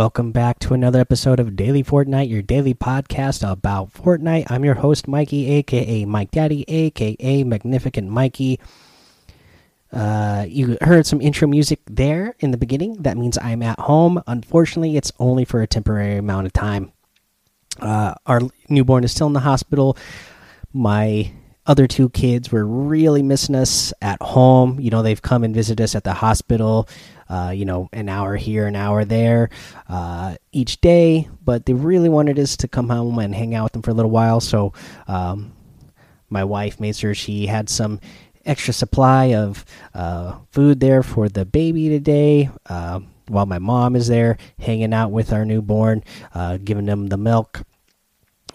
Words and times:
Welcome 0.00 0.32
back 0.32 0.58
to 0.60 0.72
another 0.72 0.98
episode 0.98 1.40
of 1.40 1.54
Daily 1.56 1.84
Fortnite, 1.84 2.30
your 2.30 2.40
daily 2.40 2.72
podcast 2.72 3.46
about 3.46 3.92
Fortnite. 3.92 4.50
I'm 4.50 4.64
your 4.64 4.76
host, 4.76 5.06
Mikey, 5.06 5.50
aka 5.50 6.06
Mike 6.06 6.30
Daddy, 6.30 6.64
aka 6.68 7.44
Magnificent 7.44 8.08
Mikey. 8.08 8.58
Uh, 9.92 10.46
you 10.48 10.78
heard 10.80 11.04
some 11.04 11.20
intro 11.20 11.46
music 11.46 11.80
there 11.84 12.34
in 12.38 12.50
the 12.50 12.56
beginning. 12.56 13.02
That 13.02 13.18
means 13.18 13.36
I'm 13.36 13.62
at 13.62 13.78
home. 13.78 14.22
Unfortunately, 14.26 14.96
it's 14.96 15.12
only 15.18 15.44
for 15.44 15.60
a 15.60 15.66
temporary 15.66 16.16
amount 16.16 16.46
of 16.46 16.54
time. 16.54 16.92
Uh, 17.78 18.14
our 18.24 18.40
newborn 18.70 19.04
is 19.04 19.12
still 19.12 19.26
in 19.26 19.34
the 19.34 19.40
hospital. 19.40 19.98
My 20.72 21.30
other 21.66 21.86
two 21.86 22.08
kids 22.10 22.50
were 22.50 22.66
really 22.66 23.22
missing 23.22 23.54
us 23.54 23.92
at 24.02 24.20
home. 24.22 24.80
You 24.80 24.90
know, 24.90 25.02
they've 25.02 25.20
come 25.20 25.44
and 25.44 25.54
visited 25.54 25.82
us 25.82 25.94
at 25.94 26.04
the 26.04 26.14
hospital 26.14 26.88
uh, 27.30 27.50
you 27.50 27.64
know, 27.64 27.88
an 27.92 28.08
hour 28.08 28.34
here, 28.36 28.66
an 28.66 28.74
hour 28.74 29.04
there 29.04 29.50
uh, 29.88 30.34
each 30.50 30.80
day. 30.80 31.28
But 31.44 31.64
they 31.64 31.72
really 31.72 32.08
wanted 32.08 32.38
us 32.38 32.56
to 32.58 32.68
come 32.68 32.88
home 32.88 33.18
and 33.20 33.34
hang 33.34 33.54
out 33.54 33.64
with 33.64 33.72
them 33.72 33.82
for 33.82 33.92
a 33.92 33.94
little 33.94 34.10
while. 34.10 34.40
So 34.40 34.72
um, 35.06 35.52
my 36.28 36.42
wife 36.42 36.80
made 36.80 36.96
sure 36.96 37.14
she 37.14 37.46
had 37.46 37.68
some 37.68 38.00
extra 38.44 38.74
supply 38.74 39.34
of 39.34 39.64
uh, 39.94 40.38
food 40.50 40.80
there 40.80 41.04
for 41.04 41.28
the 41.28 41.44
baby 41.44 41.88
today. 41.88 42.50
Uh, 42.66 43.00
while 43.28 43.46
my 43.46 43.60
mom 43.60 43.94
is 43.94 44.08
there 44.08 44.36
hanging 44.58 44.92
out 44.92 45.12
with 45.12 45.32
our 45.32 45.44
newborn, 45.44 46.02
uh, 46.34 46.56
giving 46.56 46.86
them 46.86 47.06
the 47.06 47.16
milk. 47.16 47.62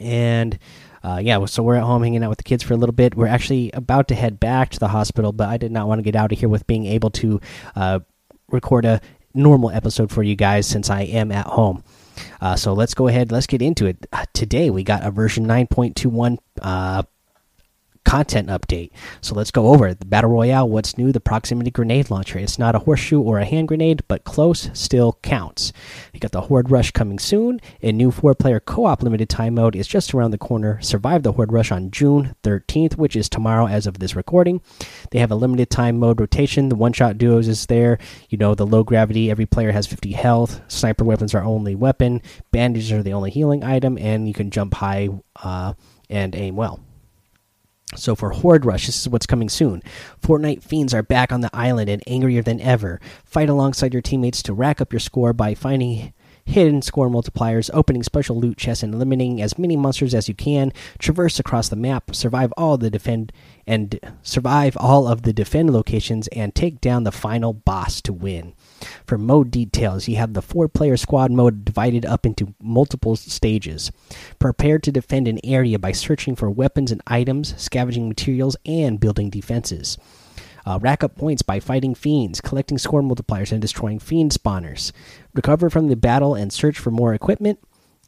And 0.02 0.60
uh, 1.06 1.20
yeah, 1.20 1.46
so 1.46 1.62
we're 1.62 1.76
at 1.76 1.84
home 1.84 2.02
hanging 2.02 2.24
out 2.24 2.30
with 2.30 2.40
the 2.40 2.44
kids 2.44 2.64
for 2.64 2.74
a 2.74 2.78
little 2.78 2.96
bit. 2.96 3.14
We're 3.14 3.28
actually 3.28 3.70
about 3.74 4.08
to 4.08 4.16
head 4.16 4.40
back 4.40 4.72
to 4.72 4.80
the 4.80 4.88
hospital, 4.88 5.32
but 5.32 5.48
I 5.48 5.58
did 5.58 5.72
not 5.72 5.88
want 5.88 6.00
to 6.00 6.04
get 6.04 6.16
out 6.16 6.32
of 6.32 6.40
here 6.40 6.50
with 6.50 6.66
being 6.66 6.88
able 6.88 7.12
to 7.12 7.40
uh, 7.76 8.00
record 8.48 8.86
a 8.86 9.00
normal 9.32 9.70
episode 9.70 10.10
for 10.10 10.24
you 10.24 10.36
guys 10.36 10.66
since 10.66 10.90
I 10.90 11.02
am 11.02 11.32
at 11.32 11.46
home. 11.46 11.84
Uh, 12.42 12.56
so 12.56 12.74
let's 12.74 12.96
go 12.96 13.08
ahead. 13.08 13.32
Let's 13.32 13.46
get 13.46 13.62
into 13.62 13.86
it. 13.86 14.08
Uh, 14.12 14.26
today 14.34 14.72
we 14.72 14.84
got 14.84 15.06
a 15.06 15.12
version 15.12 15.46
9.21 15.46 16.40
uh, 16.64 17.04
content 18.06 18.48
update. 18.48 18.92
So 19.20 19.36
let's 19.36 19.52
go 19.52 19.68
over. 19.68 19.94
The 19.94 20.06
Battle 20.06 20.30
Royale, 20.30 20.70
what's 20.70 20.98
new? 20.98 21.12
The 21.12 21.20
proximity 21.20 21.72
grenade 21.72 22.10
launcher. 22.10 22.40
It's 22.40 22.58
not 22.58 22.76
a 22.76 22.80
horseshoe 22.80 23.20
or 23.20 23.40
a 23.40 23.46
hand 23.46 23.68
grenade, 23.68 24.04
but 24.08 24.24
close 24.24 24.70
still 24.74 25.20
counts. 25.22 25.74
You 26.14 26.20
got 26.20 26.32
the 26.32 26.42
Horde 26.42 26.72
Rush 26.72 26.92
coming 26.92 27.20
soon. 27.20 27.60
A 27.82 27.92
new 27.92 28.12
four 28.12 28.36
player 28.36 28.60
co 28.60 28.86
op 28.86 29.04
limited 29.04 29.28
time 29.28 29.56
mode 29.56 29.76
is 29.76 29.88
just 29.88 30.14
around 30.14 30.32
the 30.32 30.38
corner. 30.38 30.80
Survive 30.82 31.24
the 31.24 31.34
Horde 31.34 31.52
Rush 31.52 31.72
on 31.72 31.92
June 31.92 32.36
13th, 32.44 32.98
which 32.98 33.16
is 33.16 33.28
tomorrow 33.28 33.68
as 33.68 33.88
of 33.88 34.00
this 34.00 34.16
recording. 34.16 34.62
They 35.12 35.20
have 35.20 35.32
a 35.32 35.36
limited 35.36 35.70
time 35.70 36.00
mode 36.00 36.20
rotation. 36.20 36.70
The 36.70 36.76
one 36.76 36.94
shot 36.94 37.18
duos 37.18 37.48
is 37.48 37.66
there. 37.66 37.98
You 38.30 38.38
know, 38.38 38.56
the 38.56 38.68
low 38.68 38.84
gravity, 38.84 39.32
every 39.32 39.46
player 39.46 39.72
has 39.72 39.88
50 39.88 40.12
health. 40.12 40.62
Sniper 40.68 41.04
weapons 41.04 41.34
are 41.34 41.44
only 41.44 41.76
weapon. 41.76 42.22
Bandages 42.52 42.92
are 42.92 43.04
the 43.04 43.14
only 43.14 43.32
healing 43.32 43.64
item, 43.64 43.98
and 43.98 44.28
you 44.28 44.34
can 44.34 44.52
jump 44.52 44.76
high 44.76 45.10
uh, 45.44 45.74
and 46.10 46.36
aim 46.36 46.56
well. 46.56 46.80
So 47.96 48.16
for 48.16 48.32
Horde 48.32 48.66
Rush, 48.66 48.86
this 48.86 49.02
is 49.02 49.10
what's 49.10 49.26
coming 49.26 49.50
soon. 49.50 49.82
Fortnite 50.22 50.64
fiends 50.64 50.94
are 50.94 51.04
back 51.04 51.32
on 51.32 51.42
the 51.42 51.50
island 51.54 51.90
and 51.90 52.04
angrier 52.08 52.42
than 52.42 52.62
ever. 52.62 53.00
Fight 53.24 53.50
alongside 53.50 53.94
your 53.94 54.02
teammates 54.02 54.44
to 54.44 54.54
rack 54.54 54.82
up 54.82 54.94
your 54.94 55.00
score 55.00 55.34
by 55.34 55.54
finding 55.54 56.14
hidden 56.46 56.82
score 56.82 57.10
multipliers, 57.10 57.70
opening 57.74 58.04
special 58.04 58.40
loot 58.40 58.58
chests, 58.58 58.84
and 58.84 58.94
eliminating 58.94 59.42
as 59.42 59.58
many 59.58 59.76
monsters 59.76 60.14
as 60.14 60.30
you 60.30 60.36
can. 60.36 60.72
Traverse 61.00 61.40
across 61.40 61.70
the 61.70 61.76
map, 61.76 62.16
survive 62.16 62.54
all 62.56 62.78
the 62.78 62.90
defend 62.90 63.32
and 63.68 64.00
survive 64.22 64.78
all 64.80 65.08
of 65.08 65.24
the 65.24 65.34
defend 65.34 65.74
locations, 65.74 66.28
and 66.30 66.54
take 66.54 66.82
down 66.82 67.04
the 67.04 67.12
final 67.12 67.54
boss 67.54 68.02
to 68.02 68.14
win. 68.14 68.54
For 69.06 69.18
mode 69.18 69.52
details, 69.52 70.08
you 70.08 70.18
have 70.18 70.34
the 70.34 70.42
four 70.42 70.68
player 70.68 70.98
squad 70.98 71.32
mode 71.32 71.66
divided 71.66 72.06
up 72.06 72.26
into 72.26 72.54
multiple 72.62 73.16
stages. 73.16 73.92
Prepare 74.40 74.80
to 74.80 74.92
defend 74.92 75.28
an 75.28 75.40
area 75.44 75.80
by 75.80 75.92
searching 75.92 76.36
for 76.36 76.50
weapons 76.50 76.92
and 76.92 77.02
items, 77.08 77.60
scavenging 77.62 78.08
materials, 78.08 78.56
and 78.66 79.00
building 79.00 79.30
defenses. 79.30 79.98
Uh, 80.66 80.80
rack 80.82 81.04
up 81.04 81.16
points 81.16 81.44
by 81.44 81.60
fighting 81.60 81.94
fiends, 81.94 82.42
collecting 82.42 82.78
score 82.78 83.02
multipliers, 83.02 83.52
and 83.52 83.62
destroying 83.62 84.00
fiend 84.00 84.32
spawners. 84.32 84.92
Recover 85.34 85.70
from 85.70 85.88
the 85.88 85.96
battle 85.96 86.34
and 86.34 86.52
search 86.52 86.80
for 86.80 86.92
more 86.92 87.14
equipment. 87.14 87.60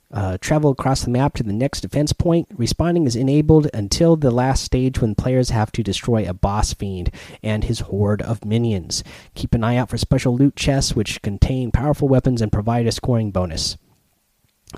Uh, 0.09 0.37
travel 0.39 0.71
across 0.71 1.03
the 1.03 1.09
map 1.09 1.33
to 1.33 1.43
the 1.43 1.51
next 1.51 1.81
defense 1.81 2.13
point. 2.13 2.47
Respawning 2.57 3.05
is 3.05 3.15
enabled 3.15 3.67
until 3.73 4.15
the 4.15 4.31
last 4.31 4.63
stage 4.63 5.01
when 5.01 5.15
players 5.15 5.49
have 5.49 5.71
to 5.73 5.83
destroy 5.83 6.27
a 6.27 6.33
boss 6.33 6.73
fiend 6.73 7.11
and 7.43 7.65
his 7.65 7.81
horde 7.81 8.21
of 8.21 8.45
minions. 8.45 9.03
Keep 9.35 9.53
an 9.53 9.65
eye 9.65 9.75
out 9.75 9.89
for 9.89 9.97
special 9.97 10.35
loot 10.35 10.55
chests 10.55 10.95
which 10.95 11.21
contain 11.21 11.71
powerful 11.71 12.07
weapons 12.07 12.41
and 12.41 12.53
provide 12.53 12.87
a 12.87 12.91
scoring 12.91 13.31
bonus. 13.31 13.77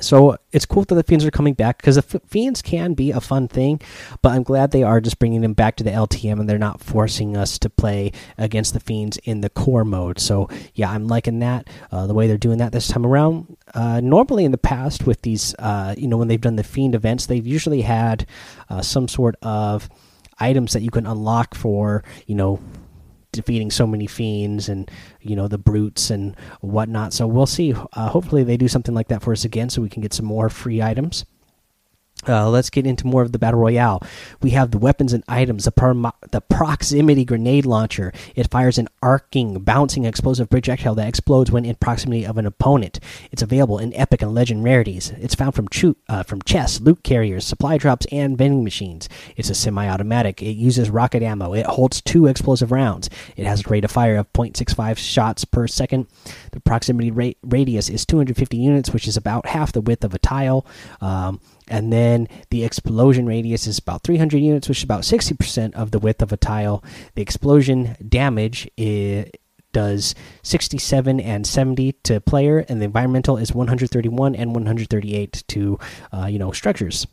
So 0.02 0.38
it's 0.52 0.68
cool 0.68 0.84
that 0.84 0.94
the 0.94 1.04
fiends 1.04 1.26
are 1.26 1.32
coming 1.32 1.56
back 1.56 1.78
because 1.78 1.96
the 1.96 2.02
fiends 2.02 2.62
can 2.62 2.94
be 2.94 3.10
a 3.10 3.20
fun 3.20 3.48
thing, 3.48 3.82
but 4.22 4.34
I'm 4.34 4.44
glad 4.44 4.70
they 4.70 4.84
are 4.84 5.02
just 5.02 5.18
bringing 5.18 5.42
them 5.42 5.54
back 5.54 5.78
to 5.78 5.84
the 5.84 5.90
LTM 5.90 6.40
and 6.40 6.48
they're 6.48 6.60
not 6.60 6.80
forcing 6.80 7.36
us 7.36 7.58
to 7.60 7.72
play 7.72 8.12
against 8.38 8.74
the 8.74 8.80
fiends 8.80 9.18
in 9.24 9.42
the 9.42 9.50
core 9.50 9.84
mode. 9.84 10.20
So 10.20 10.48
yeah, 10.76 10.92
I'm 10.92 11.08
liking 11.08 11.40
that 11.40 11.68
uh, 11.92 12.06
the 12.06 12.14
way 12.14 12.28
they're 12.28 12.38
doing 12.38 12.60
that 12.60 12.72
this 12.72 12.88
time 12.88 13.06
around. 13.06 13.58
Uh, 13.74 14.00
normally 14.00 14.46
in 14.46 14.52
the 14.52 14.60
past 14.60 15.08
with 15.08 15.24
these, 15.24 15.56
uh, 15.58 15.96
you 15.98 16.08
know, 16.08 16.18
when 16.18 16.28
they've 16.28 16.40
done 16.40 16.56
the 16.56 16.64
fiend 16.64 16.94
events, 16.94 17.26
they've 17.26 17.46
usually 17.46 17.82
had 17.82 18.28
uh, 18.70 18.84
some 18.84 19.08
sort 19.08 19.38
of 19.42 19.90
items 20.40 20.74
that 20.74 20.84
you 20.84 20.92
can 20.92 21.08
unlock 21.08 21.56
for, 21.56 22.04
you 22.28 22.36
know, 22.36 22.60
defeating 23.32 23.70
so 23.70 23.86
many 23.86 24.08
fiends 24.08 24.70
and 24.70 24.90
you 25.22 25.36
know 25.36 25.48
the 25.48 25.58
brutes 25.58 26.10
and 26.10 26.36
whatnot. 26.62 27.14
So 27.14 27.28
we'll 27.28 27.46
see. 27.46 27.74
Uh, 27.74 28.10
hopefully 28.10 28.44
they 28.44 28.58
do 28.58 28.68
something 28.68 28.96
like 28.96 29.08
that 29.10 29.22
for 29.22 29.32
us 29.32 29.46
again, 29.46 29.70
so 29.70 29.82
we 29.82 29.90
can 29.90 30.02
get 30.02 30.14
some 30.14 30.26
more 30.26 30.50
free 30.50 30.82
items. 30.82 31.26
Uh, 32.28 32.50
let's 32.50 32.70
get 32.70 32.86
into 32.86 33.08
more 33.08 33.22
of 33.22 33.32
the 33.32 33.40
battle 33.40 33.60
royale. 33.60 34.04
We 34.42 34.50
have 34.52 34.72
the 34.72 34.78
weapons 34.78 35.14
and 35.14 35.24
items. 35.28 35.64
The, 35.64 36.14
the 36.32 36.42
proximity 36.42 37.24
grenade 37.24 37.66
launcher. 37.66 38.12
It 38.36 38.52
fires 38.52 38.78
an 38.78 38.90
arcing, 39.02 39.60
bouncing 39.60 40.04
explosive 40.04 40.50
projectile 40.50 40.96
that 40.96 41.08
explodes 41.08 41.50
when 41.50 41.64
in 41.64 41.76
proximity 41.76 42.26
of 42.26 42.38
an 42.38 42.46
opponent. 42.46 43.00
It's 43.32 43.42
available 43.42 43.80
in 43.80 43.94
epic 43.94 44.22
and 44.22 44.36
legend 44.36 44.66
rarities. 44.66 45.12
It's 45.12 45.36
found 45.36 45.56
from 45.56 45.68
uh, 46.10 46.24
from 46.24 46.42
chests, 46.42 46.82
loot 46.82 47.04
carriers, 47.04 47.46
supply 47.46 47.78
drops, 47.78 48.06
and 48.12 48.38
vending 48.38 48.66
machines. 48.66 49.08
It's 49.38 49.50
a 49.50 49.56
semi-automatic. 49.56 50.42
It 50.42 50.52
uses 50.52 50.90
rocket 50.90 51.24
ammo. 51.24 51.54
It 51.54 51.66
holds 51.66 52.02
two 52.02 52.28
explosive 52.28 52.72
rounds. 52.72 53.10
It 53.38 53.46
has 53.46 53.66
a 53.66 53.70
rate 53.70 53.86
of 53.86 53.92
fire 53.92 54.18
of 54.18 54.32
0.65 54.34 54.98
shots 54.98 55.46
per 55.46 55.68
second. 55.68 56.08
The 56.52 56.60
proximity 56.60 57.36
radius 57.44 57.90
is 57.90 58.06
250 58.06 58.58
units, 58.58 58.92
which 58.92 59.08
is 59.08 59.16
about 59.16 59.46
half 59.46 59.72
the 59.72 59.82
width 59.82 60.04
of 60.04 60.14
a 60.14 60.20
tile. 60.20 60.66
Um, 61.00 61.40
and 61.70 61.94
then 61.94 62.28
the 62.50 62.64
explosion 62.64 63.26
radius 63.26 63.68
is 63.68 63.80
about 63.80 64.04
300 64.04 64.38
units, 64.38 64.68
which 64.68 64.80
is 64.80 64.84
about 64.84 65.02
60% 65.02 65.74
of 65.74 65.92
the 65.92 66.00
width 66.00 66.22
of 66.22 66.34
a 66.34 66.38
tile. 66.38 66.84
The 67.16 67.22
explosion 67.22 67.96
damage 68.08 68.70
is, 68.78 69.30
does 69.72 70.16
67 70.42 71.20
and 71.20 71.46
70 71.46 71.92
to 72.04 72.20
player, 72.20 72.66
and 72.68 72.82
the 72.82 72.86
environmental 72.86 73.38
is 73.38 73.54
131 73.54 74.36
and 74.36 74.54
138 74.54 75.44
to 75.48 75.80
uh, 76.12 76.26
you 76.26 76.40
know 76.40 76.52
structures 76.52 77.06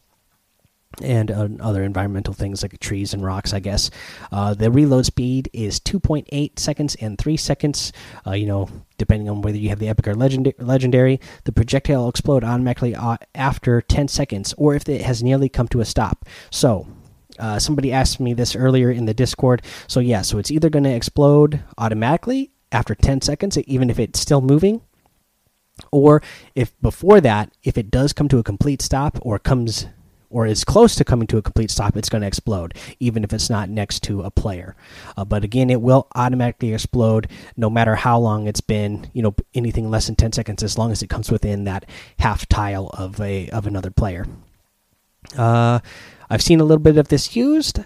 and 1.02 1.30
uh, 1.30 1.48
other 1.60 1.82
environmental 1.82 2.32
things 2.32 2.62
like 2.62 2.78
trees 2.80 3.12
and 3.12 3.22
rocks, 3.24 3.52
I 3.52 3.60
guess. 3.60 3.90
Uh, 4.32 4.54
the 4.54 4.70
reload 4.70 5.06
speed 5.06 5.50
is 5.52 5.78
2.8 5.80 6.58
seconds 6.58 6.94
and 6.96 7.18
3 7.18 7.36
seconds, 7.36 7.92
uh, 8.26 8.32
you 8.32 8.46
know, 8.46 8.68
depending 8.98 9.28
on 9.28 9.42
whether 9.42 9.58
you 9.58 9.68
have 9.68 9.78
the 9.78 9.88
epic 9.88 10.08
or 10.08 10.14
legend 10.14 10.52
legendary. 10.58 11.20
The 11.44 11.52
projectile 11.52 12.02
will 12.02 12.08
explode 12.08 12.44
automatically 12.44 12.94
uh, 12.94 13.18
after 13.34 13.80
10 13.80 14.08
seconds 14.08 14.54
or 14.56 14.74
if 14.74 14.88
it 14.88 15.02
has 15.02 15.22
nearly 15.22 15.48
come 15.48 15.68
to 15.68 15.80
a 15.80 15.84
stop. 15.84 16.24
So, 16.50 16.86
uh, 17.38 17.58
somebody 17.58 17.92
asked 17.92 18.18
me 18.18 18.32
this 18.32 18.56
earlier 18.56 18.90
in 18.90 19.04
the 19.04 19.12
Discord. 19.12 19.62
So, 19.86 20.00
yeah, 20.00 20.22
so 20.22 20.38
it's 20.38 20.50
either 20.50 20.70
going 20.70 20.84
to 20.84 20.94
explode 20.94 21.62
automatically 21.76 22.50
after 22.72 22.94
10 22.94 23.20
seconds, 23.20 23.58
even 23.58 23.90
if 23.90 23.98
it's 23.98 24.20
still 24.20 24.40
moving. 24.40 24.80
Or 25.92 26.22
if 26.54 26.78
before 26.80 27.20
that, 27.20 27.52
if 27.62 27.76
it 27.76 27.90
does 27.90 28.14
come 28.14 28.28
to 28.28 28.38
a 28.38 28.42
complete 28.42 28.80
stop 28.80 29.18
or 29.20 29.38
comes 29.38 29.86
or 30.36 30.46
is 30.46 30.64
close 30.64 30.94
to 30.94 31.02
coming 31.02 31.26
to 31.26 31.38
a 31.38 31.42
complete 31.42 31.70
stop, 31.70 31.96
it's 31.96 32.10
going 32.10 32.20
to 32.20 32.28
explode, 32.28 32.74
even 33.00 33.24
if 33.24 33.32
it's 33.32 33.48
not 33.48 33.70
next 33.70 34.02
to 34.02 34.20
a 34.20 34.30
player. 34.30 34.76
Uh, 35.16 35.24
but 35.24 35.42
again, 35.42 35.70
it 35.70 35.80
will 35.80 36.08
automatically 36.14 36.74
explode 36.74 37.26
no 37.56 37.70
matter 37.70 37.94
how 37.94 38.18
long 38.18 38.46
it's 38.46 38.60
been. 38.60 39.10
You 39.14 39.22
know, 39.22 39.34
anything 39.54 39.90
less 39.90 40.08
than 40.08 40.14
10 40.14 40.32
seconds, 40.32 40.62
as 40.62 40.76
long 40.76 40.92
as 40.92 41.02
it 41.02 41.08
comes 41.08 41.30
within 41.30 41.64
that 41.64 41.88
half 42.18 42.46
tile 42.48 42.88
of 42.88 43.18
a 43.18 43.48
of 43.48 43.66
another 43.66 43.90
player. 43.90 44.26
Uh, 45.38 45.78
I've 46.28 46.42
seen 46.42 46.60
a 46.60 46.64
little 46.64 46.84
bit 46.84 46.98
of 46.98 47.08
this 47.08 47.34
used. 47.34 47.78
Uh, 47.78 47.84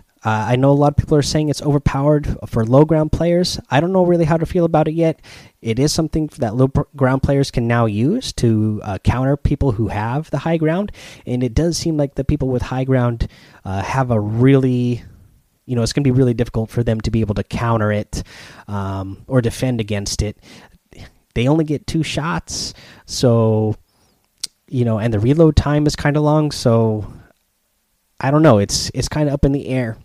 I 0.48 0.56
know 0.56 0.72
a 0.72 0.72
lot 0.72 0.94
of 0.94 0.96
people 0.96 1.16
are 1.16 1.22
saying 1.22 1.50
it's 1.50 1.62
overpowered 1.62 2.36
for 2.48 2.66
low 2.66 2.84
ground 2.84 3.12
players. 3.12 3.60
I 3.70 3.78
don't 3.78 3.92
know 3.92 4.04
really 4.04 4.24
how 4.24 4.38
to 4.38 4.44
feel 4.44 4.64
about 4.64 4.88
it 4.88 4.94
yet. 4.94 5.20
It 5.62 5.78
is 5.78 5.92
something 5.92 6.28
that 6.38 6.56
low 6.56 6.68
ground 6.96 7.22
players 7.22 7.50
can 7.50 7.66
now 7.66 7.86
use 7.86 8.32
to 8.34 8.80
uh, 8.82 8.98
counter 8.98 9.36
people 9.36 9.72
who 9.72 9.88
have 9.88 10.30
the 10.30 10.38
high 10.38 10.56
ground, 10.56 10.92
and 11.26 11.42
it 11.42 11.54
does 11.54 11.76
seem 11.76 11.96
like 11.96 12.14
the 12.14 12.24
people 12.24 12.48
with 12.48 12.62
high 12.62 12.84
ground 12.84 13.28
uh, 13.64 13.82
have 13.82 14.10
a 14.10 14.18
really 14.18 15.02
you 15.66 15.76
know 15.76 15.82
it's 15.82 15.92
going 15.92 16.02
to 16.02 16.10
be 16.10 16.16
really 16.18 16.34
difficult 16.34 16.70
for 16.70 16.82
them 16.82 17.00
to 17.02 17.10
be 17.10 17.20
able 17.20 17.34
to 17.34 17.44
counter 17.44 17.92
it 17.92 18.22
um, 18.66 19.22
or 19.28 19.40
defend 19.40 19.80
against 19.80 20.22
it 20.22 20.36
they 21.34 21.48
only 21.48 21.64
get 21.64 21.86
two 21.86 22.02
shots, 22.02 22.74
so 23.06 23.76
you 24.68 24.84
know, 24.84 24.98
and 24.98 25.12
the 25.12 25.20
reload 25.20 25.56
time 25.56 25.86
is 25.86 25.96
kind 25.96 26.16
of 26.16 26.22
long. 26.22 26.50
So 26.50 27.12
I 28.18 28.30
don't 28.30 28.42
know. 28.42 28.58
It's 28.58 28.90
it's 28.94 29.08
kind 29.08 29.28
of 29.28 29.34
up 29.34 29.44
in 29.44 29.52
the 29.52 29.68
air 29.68 29.96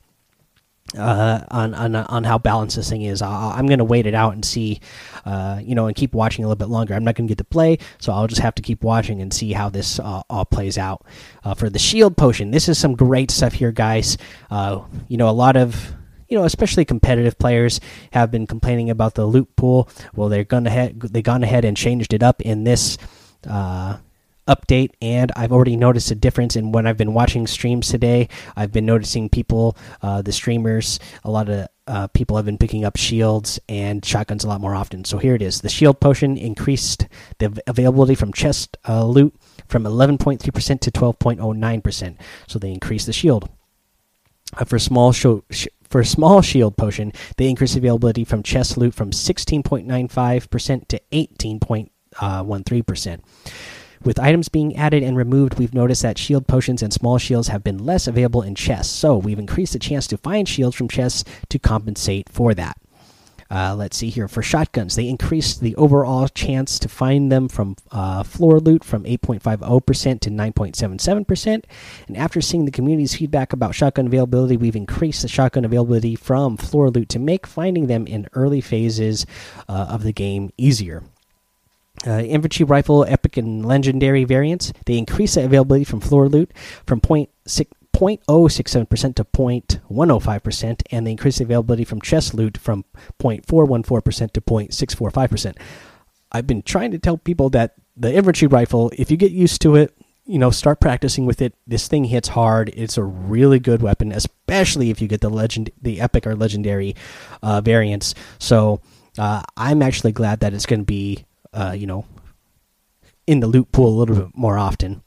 uh, 0.98 1.44
on 1.50 1.74
on 1.74 1.96
on 1.96 2.24
how 2.24 2.38
balanced 2.38 2.76
this 2.76 2.90
thing 2.90 3.02
is. 3.02 3.22
i 3.22 3.58
am 3.58 3.66
going 3.66 3.80
to 3.80 3.86
wait 3.86 4.06
it 4.06 4.14
out 4.14 4.34
and 4.34 4.46
see, 4.46 4.80
uh, 5.26 5.60
you 5.62 5.74
know, 5.74 5.88
and 5.88 5.96
keep 5.96 6.14
watching 6.14 6.46
a 6.46 6.48
little 6.48 6.58
bit 6.58 6.70
longer. 6.70 6.94
I'm 6.94 7.04
not 7.04 7.16
going 7.16 7.28
to 7.28 7.32
get 7.32 7.40
to 7.40 7.44
play, 7.44 7.80
so 7.98 8.14
I'll 8.14 8.28
just 8.28 8.42
have 8.42 8.56
to 8.56 8.62
keep 8.62 8.84
watching 8.84 9.22
and 9.22 9.34
see 9.34 9.54
how 9.54 9.70
this 9.70 10.00
uh, 10.00 10.22
all 10.30 10.46
plays 10.46 10.78
out. 10.78 11.06
Uh, 11.44 11.54
for 11.54 11.70
the 11.70 11.80
shield 11.80 12.18
potion, 12.18 12.52
this 12.52 12.70
is 12.70 12.78
some 12.78 12.96
great 12.96 13.32
stuff 13.32 13.54
here, 13.54 13.72
guys. 13.72 14.18
Uh, 14.52 14.84
you 15.08 15.18
know, 15.18 15.30
a 15.30 15.32
lot 15.32 15.58
of 15.58 15.94
you 16.28 16.38
know, 16.38 16.44
especially 16.44 16.86
competitive 16.86 17.38
players 17.38 17.80
have 18.12 18.32
been 18.32 18.48
complaining 18.48 18.90
about 18.90 19.14
the 19.16 19.26
loot 19.26 19.56
pool. 19.56 19.90
Well, 20.16 20.30
they're 20.30 20.44
gone 20.44 20.68
ahead, 20.68 21.00
they 21.00 21.22
gone 21.22 21.44
ahead 21.44 21.66
and 21.66 21.78
changed 21.78 22.14
it 22.14 22.24
up 22.24 22.42
in 22.42 22.64
this 22.64 22.98
uh, 23.48 23.98
update 24.48 24.92
and 25.02 25.32
I've 25.36 25.52
already 25.52 25.76
noticed 25.76 26.12
a 26.12 26.16
difference 26.16 26.56
in 26.56 26.72
when 26.72 26.88
I've 26.88 26.98
been 26.98 27.14
watching 27.14 27.48
streams 27.48 27.90
today. 27.90 28.30
I've 28.56 28.72
been 28.72 28.86
noticing 28.86 29.30
people, 29.30 29.76
uh, 30.02 30.22
the 30.22 30.32
streamers, 30.32 31.00
a 31.24 31.32
lot 31.32 31.50
of 31.50 31.68
uh, 31.88 32.08
people 32.08 32.36
have 32.36 32.46
been 32.46 32.58
picking 32.58 32.84
up 32.84 32.98
shields 32.98 33.60
and 33.70 34.04
shotguns 34.04 34.44
a 34.44 34.48
lot 34.48 34.62
more 34.62 34.76
often. 34.76 35.06
So 35.06 35.18
here 35.18 35.36
it 35.36 35.42
is. 35.42 35.62
The 35.62 35.70
shield 35.70 36.00
potion 36.00 36.38
increased 36.38 37.08
the 37.38 37.62
availability 37.68 38.16
from 38.16 38.34
chest 38.34 38.78
uh, 38.88 39.06
loot 39.06 39.36
from 39.68 39.84
11.3% 39.84 40.40
to 40.40 40.92
12.09%. 40.92 42.18
So 42.48 42.60
they 42.60 42.72
increased 42.72 43.06
the 43.06 43.14
shield. 43.14 43.50
Uh, 44.58 44.66
for 44.66 44.80
small 44.80 45.12
sh 45.12 45.26
for 45.88 46.04
small 46.04 46.42
shield 46.42 46.78
potion, 46.78 47.14
they 47.38 47.48
increased 47.48 47.78
availability 47.78 48.26
from 48.26 48.44
chest 48.44 48.78
loot 48.78 48.96
from 48.96 49.12
16.95% 49.12 50.88
to 50.88 51.00
18.13%. 51.12 53.20
With 54.06 54.20
items 54.20 54.50
being 54.50 54.78
added 54.78 55.02
and 55.02 55.18
removed, 55.18 55.58
we've 55.58 55.74
noticed 55.74 56.04
that 56.04 56.20
shield 56.20 56.46
potions 56.46 56.84
and 56.84 56.94
small 56.94 57.18
shields 57.18 57.48
have 57.48 57.64
been 57.64 57.84
less 57.84 58.06
available 58.06 58.44
in 58.44 58.54
chests, 58.54 58.94
so 58.94 59.18
we've 59.18 59.40
increased 59.40 59.74
the 59.74 59.80
chance 59.80 60.06
to 60.08 60.18
find 60.18 60.48
shields 60.48 60.76
from 60.76 60.88
chests 60.88 61.24
to 61.50 61.58
compensate 61.58 62.30
for 62.30 62.54
that. 62.54 62.78
Uh, 63.50 63.76
let's 63.76 63.98
see 63.98 64.10
here 64.10 64.28
for 64.28 64.44
shotguns, 64.44 64.96
they 64.96 65.10
increased 65.10 65.60
the 65.60 65.76
overall 65.76 66.28
chance 66.28 66.78
to 66.78 66.88
find 66.88 67.32
them 67.32 67.48
from 67.48 67.76
uh, 67.92 68.22
floor 68.22 68.60
loot 68.60 68.84
from 68.84 69.06
8.50% 69.06 70.20
to 70.20 70.30
9.77%. 70.30 71.64
And 72.08 72.18
after 72.18 72.42
seeing 72.42 72.66
the 72.66 72.72
community's 72.72 73.16
feedback 73.16 73.54
about 73.54 73.74
shotgun 73.74 74.06
availability, 74.06 74.56
we've 74.56 74.76
increased 74.76 75.24
the 75.24 75.28
shotgun 75.28 75.66
availability 75.66 76.16
from 76.16 76.58
floor 76.58 76.92
loot 76.92 77.10
to 77.10 77.20
make 77.20 77.48
finding 77.48 77.88
them 77.88 78.06
in 78.06 78.28
early 78.34 78.62
phases 78.62 79.26
uh, 79.68 79.88
of 79.90 80.04
the 80.04 80.14
game 80.14 80.52
easier. 80.58 81.02
Uh, 82.06 82.20
infantry 82.20 82.64
rifle, 82.64 83.04
epic, 83.06 83.38
and 83.38 83.66
legendary 83.66 84.24
variants. 84.24 84.72
They 84.86 84.98
increase 84.98 85.36
the 85.36 85.46
availability 85.46 85.86
from 85.86 86.02
floor 86.02 86.30
loot 86.30 86.52
from 86.86 87.02
0.067% 87.02 89.16
to 89.16 89.24
0.105%, 89.24 90.82
and 90.92 91.08
they 91.08 91.12
increase 91.12 91.40
the 91.40 91.46
availability 91.46 91.84
from 91.84 92.02
chest 92.02 92.34
loot 92.34 92.58
from 92.58 92.86
0.414% 93.20 94.32
to 94.34 94.42
0.645%. 94.42 95.58
I've 96.32 96.48
been 96.48 96.62
trying 96.62 96.92
to 96.92 97.00
tell 97.00 97.18
people 97.18 97.50
that 97.52 97.76
the 97.98 98.14
infantry 98.14 98.48
rifle, 98.48 98.92
if 98.98 99.10
you 99.10 99.18
get 99.18 99.32
used 99.32 99.62
to 99.62 99.76
it, 99.76 99.96
you 100.26 100.40
know, 100.40 100.50
start 100.50 100.80
practicing 100.80 101.26
with 101.26 101.42
it. 101.42 101.54
This 101.68 101.88
thing 101.88 102.06
hits 102.06 102.30
hard. 102.30 102.72
It's 102.76 102.98
a 102.98 103.04
really 103.04 103.60
good 103.60 103.82
weapon, 103.82 104.12
especially 104.12 104.90
if 104.90 105.02
you 105.02 105.08
get 105.08 105.22
the 105.22 105.30
legend, 105.30 105.70
the 105.82 106.02
epic 106.02 106.26
or 106.26 106.36
legendary 106.36 106.96
uh, 107.44 107.62
variants. 107.62 108.16
So 108.40 108.82
uh, 109.18 109.44
I'm 109.56 109.82
actually 109.82 110.12
glad 110.12 110.40
that 110.40 110.54
it's 110.54 110.66
going 110.66 110.82
to 110.82 110.86
be 110.86 111.26
uh, 111.56 111.72
you 111.72 111.88
know, 111.88 112.06
in 113.26 113.40
the 113.40 113.48
loot 113.48 113.72
pool 113.72 113.88
a 113.88 113.98
little 113.98 114.16
bit 114.16 114.36
more 114.36 114.58
often. 114.58 115.02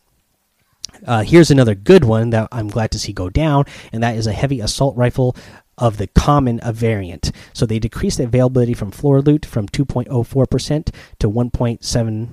Uh, 1.06 1.22
here's 1.22 1.50
another 1.50 1.74
good 1.74 2.04
one 2.04 2.30
that 2.30 2.48
I'm 2.50 2.68
glad 2.68 2.90
to 2.92 2.98
see 2.98 3.12
go 3.12 3.30
down, 3.30 3.64
and 3.92 4.02
that 4.02 4.16
is 4.16 4.26
a 4.26 4.32
heavy 4.32 4.60
assault 4.60 4.96
rifle 4.96 5.36
of 5.76 5.96
the 5.96 6.08
common 6.08 6.60
variant. 6.64 7.30
So 7.52 7.66
they 7.66 7.78
decreased 7.78 8.18
the 8.18 8.24
availability 8.24 8.74
from 8.74 8.90
floor 8.90 9.22
loot 9.22 9.46
from 9.46 9.68
2.04% 9.68 10.94
to 11.20 11.30
1.7 11.30 12.28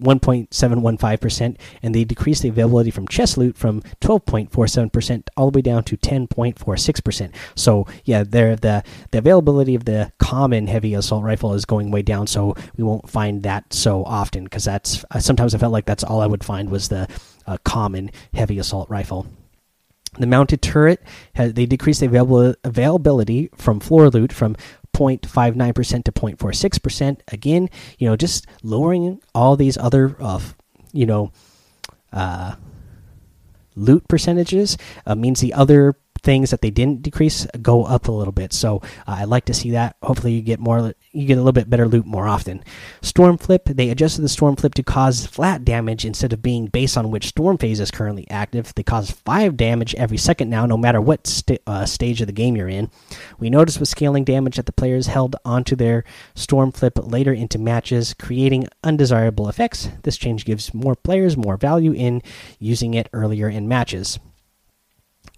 1.715%, 0.00 1.56
and 1.82 1.94
they 1.94 2.04
decreased 2.04 2.42
the 2.42 2.48
availability 2.48 2.90
from 2.90 3.08
chest 3.08 3.38
loot 3.38 3.56
from 3.56 3.82
12.47% 4.00 5.28
all 5.36 5.50
the 5.50 5.58
way 5.58 5.62
down 5.62 5.84
to 5.84 5.96
10.46%. 5.96 7.34
So, 7.54 7.86
yeah, 8.04 8.24
there 8.24 8.56
the 8.56 8.82
the 9.10 9.18
availability 9.18 9.74
of 9.74 9.84
the 9.84 10.12
common 10.18 10.66
heavy 10.66 10.94
assault 10.94 11.24
rifle 11.24 11.54
is 11.54 11.64
going 11.64 11.90
way 11.90 12.02
down, 12.02 12.26
so 12.26 12.54
we 12.76 12.84
won't 12.84 13.08
find 13.08 13.42
that 13.42 13.72
so 13.72 14.04
often 14.04 14.44
because 14.44 14.64
that's 14.64 15.04
uh, 15.10 15.20
sometimes 15.20 15.54
I 15.54 15.58
felt 15.58 15.72
like 15.72 15.86
that's 15.86 16.04
all 16.04 16.20
I 16.20 16.26
would 16.26 16.44
find 16.44 16.70
was 16.70 16.88
the 16.88 17.08
uh, 17.46 17.58
common 17.64 18.10
heavy 18.34 18.58
assault 18.58 18.88
rifle. 18.90 19.26
The 20.18 20.26
mounted 20.26 20.60
turret 20.60 21.02
has 21.34 21.54
they 21.54 21.66
decreased 21.66 22.00
the 22.00 22.56
availability 22.64 23.48
from 23.54 23.78
floor 23.78 24.10
loot 24.10 24.32
from 24.32 24.56
0.59% 24.94 26.04
to 26.04 26.12
0.46%. 26.12 27.20
Again, 27.28 27.68
you 27.98 28.08
know, 28.08 28.16
just 28.16 28.46
lowering 28.62 29.20
all 29.34 29.56
these 29.56 29.76
other, 29.78 30.16
uh, 30.20 30.40
you 30.92 31.06
know, 31.06 31.32
uh, 32.12 32.54
loot 33.76 34.06
percentages 34.08 34.76
uh, 35.06 35.14
means 35.14 35.40
the 35.40 35.54
other 35.54 35.96
things 36.22 36.50
that 36.50 36.60
they 36.60 36.70
didn't 36.70 37.02
decrease 37.02 37.46
go 37.60 37.84
up 37.84 38.08
a 38.08 38.12
little 38.12 38.32
bit. 38.32 38.52
So 38.52 38.78
uh, 39.06 39.16
I 39.18 39.24
like 39.24 39.44
to 39.46 39.54
see 39.54 39.70
that. 39.72 39.96
Hopefully, 40.02 40.32
you 40.32 40.42
get 40.42 40.60
more, 40.60 40.94
you 41.12 41.26
get 41.26 41.34
a 41.34 41.40
little 41.40 41.52
bit 41.52 41.70
better 41.70 41.88
loot 41.88 42.06
more 42.06 42.28
often. 42.28 42.62
Storm 43.02 43.38
flip, 43.38 43.64
they 43.64 43.90
adjusted 43.90 44.22
the 44.22 44.28
storm 44.28 44.56
flip 44.56 44.74
to 44.74 44.82
cause 44.82 45.26
flat 45.26 45.64
damage 45.64 46.04
instead 46.04 46.32
of 46.32 46.42
being 46.42 46.66
based 46.66 46.96
on 46.96 47.10
which 47.10 47.28
storm 47.28 47.58
phase 47.58 47.80
is 47.80 47.90
currently 47.90 48.28
active. 48.30 48.72
They 48.74 48.82
cause 48.82 49.10
five 49.10 49.56
damage 49.56 49.94
every 49.94 50.18
second 50.18 50.50
now, 50.50 50.66
no 50.66 50.76
matter 50.76 51.00
what 51.00 51.26
st 51.26 51.60
uh, 51.66 51.86
stage 51.86 52.20
of 52.20 52.26
the 52.26 52.32
game 52.32 52.56
you're 52.56 52.68
in. 52.68 52.90
We 53.38 53.50
noticed 53.50 53.80
with 53.80 53.88
scaling 53.88 54.24
damage 54.24 54.56
that 54.56 54.66
the 54.66 54.72
players 54.72 55.06
held 55.06 55.36
onto 55.44 55.76
their 55.76 56.04
storm 56.34 56.72
flip 56.72 56.98
later 56.98 57.32
into 57.32 57.58
matches, 57.58 58.14
creating 58.14 58.68
undesirable 58.84 59.48
effects. 59.48 59.88
This 60.02 60.16
change 60.16 60.44
gives 60.44 60.74
more 60.74 60.94
players 60.94 61.36
more 61.36 61.56
value 61.56 61.92
in 61.92 62.22
using 62.58 62.94
it 62.94 63.08
earlier 63.12 63.48
in 63.48 63.68
matches. 63.68 64.18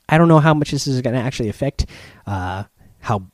I 0.09 0.19
don't 0.19 0.29
know 0.29 0.41
how 0.41 0.55
much 0.55 0.71
this 0.71 0.87
is 0.87 1.01
going 1.01 1.15
to 1.15 1.21
actually 1.21 1.49
affect 1.49 1.87
uh, 2.27 2.65
how 3.01 3.27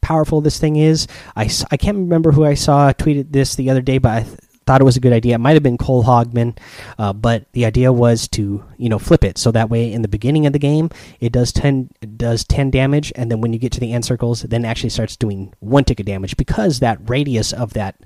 powerful 0.00 0.40
this 0.40 0.58
thing 0.58 0.76
is. 0.76 1.06
I, 1.36 1.48
I 1.70 1.76
can't 1.76 1.96
remember 1.96 2.32
who 2.32 2.44
I 2.44 2.54
saw 2.54 2.92
tweeted 2.92 3.32
this 3.32 3.54
the 3.54 3.70
other 3.70 3.82
day, 3.82 3.98
but 3.98 4.10
I 4.10 4.22
th 4.22 4.38
thought 4.66 4.80
it 4.80 4.84
was 4.84 4.96
a 4.96 5.00
good 5.00 5.12
idea. 5.12 5.34
It 5.34 5.38
might 5.38 5.54
have 5.54 5.64
been 5.64 5.78
Cole 5.78 6.04
Hogman, 6.04 6.56
uh, 6.96 7.12
but 7.12 7.50
the 7.52 7.64
idea 7.64 7.92
was 7.92 8.28
to 8.28 8.62
you 8.76 8.88
know 8.88 8.98
flip 8.98 9.24
it 9.24 9.36
so 9.38 9.50
that 9.50 9.70
way 9.70 9.92
in 9.92 10.02
the 10.02 10.08
beginning 10.08 10.46
of 10.46 10.52
the 10.52 10.60
game 10.60 10.90
it 11.18 11.32
does 11.32 11.50
ten 11.52 11.90
it 12.00 12.16
does 12.18 12.44
ten 12.44 12.70
damage, 12.70 13.12
and 13.16 13.30
then 13.30 13.40
when 13.40 13.52
you 13.52 13.58
get 13.58 13.72
to 13.72 13.80
the 13.80 13.92
end 13.92 14.04
circles, 14.04 14.42
then 14.42 14.64
actually 14.64 14.90
starts 14.90 15.16
doing 15.16 15.52
one 15.58 15.84
tick 15.84 15.98
of 15.98 16.06
damage 16.06 16.36
because 16.36 16.80
that 16.80 16.98
radius 17.08 17.52
of 17.52 17.72
that. 17.72 17.96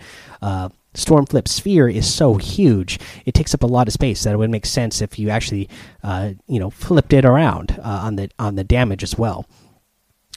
Uh, 0.41 0.69
Stormflip 0.95 1.49
sphere 1.49 1.89
is 1.89 2.13
so 2.13 2.35
huge; 2.35 2.99
it 3.25 3.35
takes 3.35 3.55
up 3.55 3.63
a 3.63 3.67
lot 3.67 3.89
of 3.89 3.95
space. 3.95 4.25
That 4.25 4.35
it 4.35 4.39
would 4.39 4.51
make 4.51 4.67
sense 4.67 5.03
if 5.03 5.19
you 5.19 5.31
actually, 5.31 5.69
uh, 6.03 6.33
you 6.47 6.59
know, 6.59 6.71
flipped 6.71 7.13
it 7.13 7.25
around 7.25 7.79
uh, 7.83 8.01
on 8.05 8.17
the 8.17 8.31
on 8.39 8.55
the 8.55 8.65
damage 8.65 9.03
as 9.03 9.19
well 9.19 9.47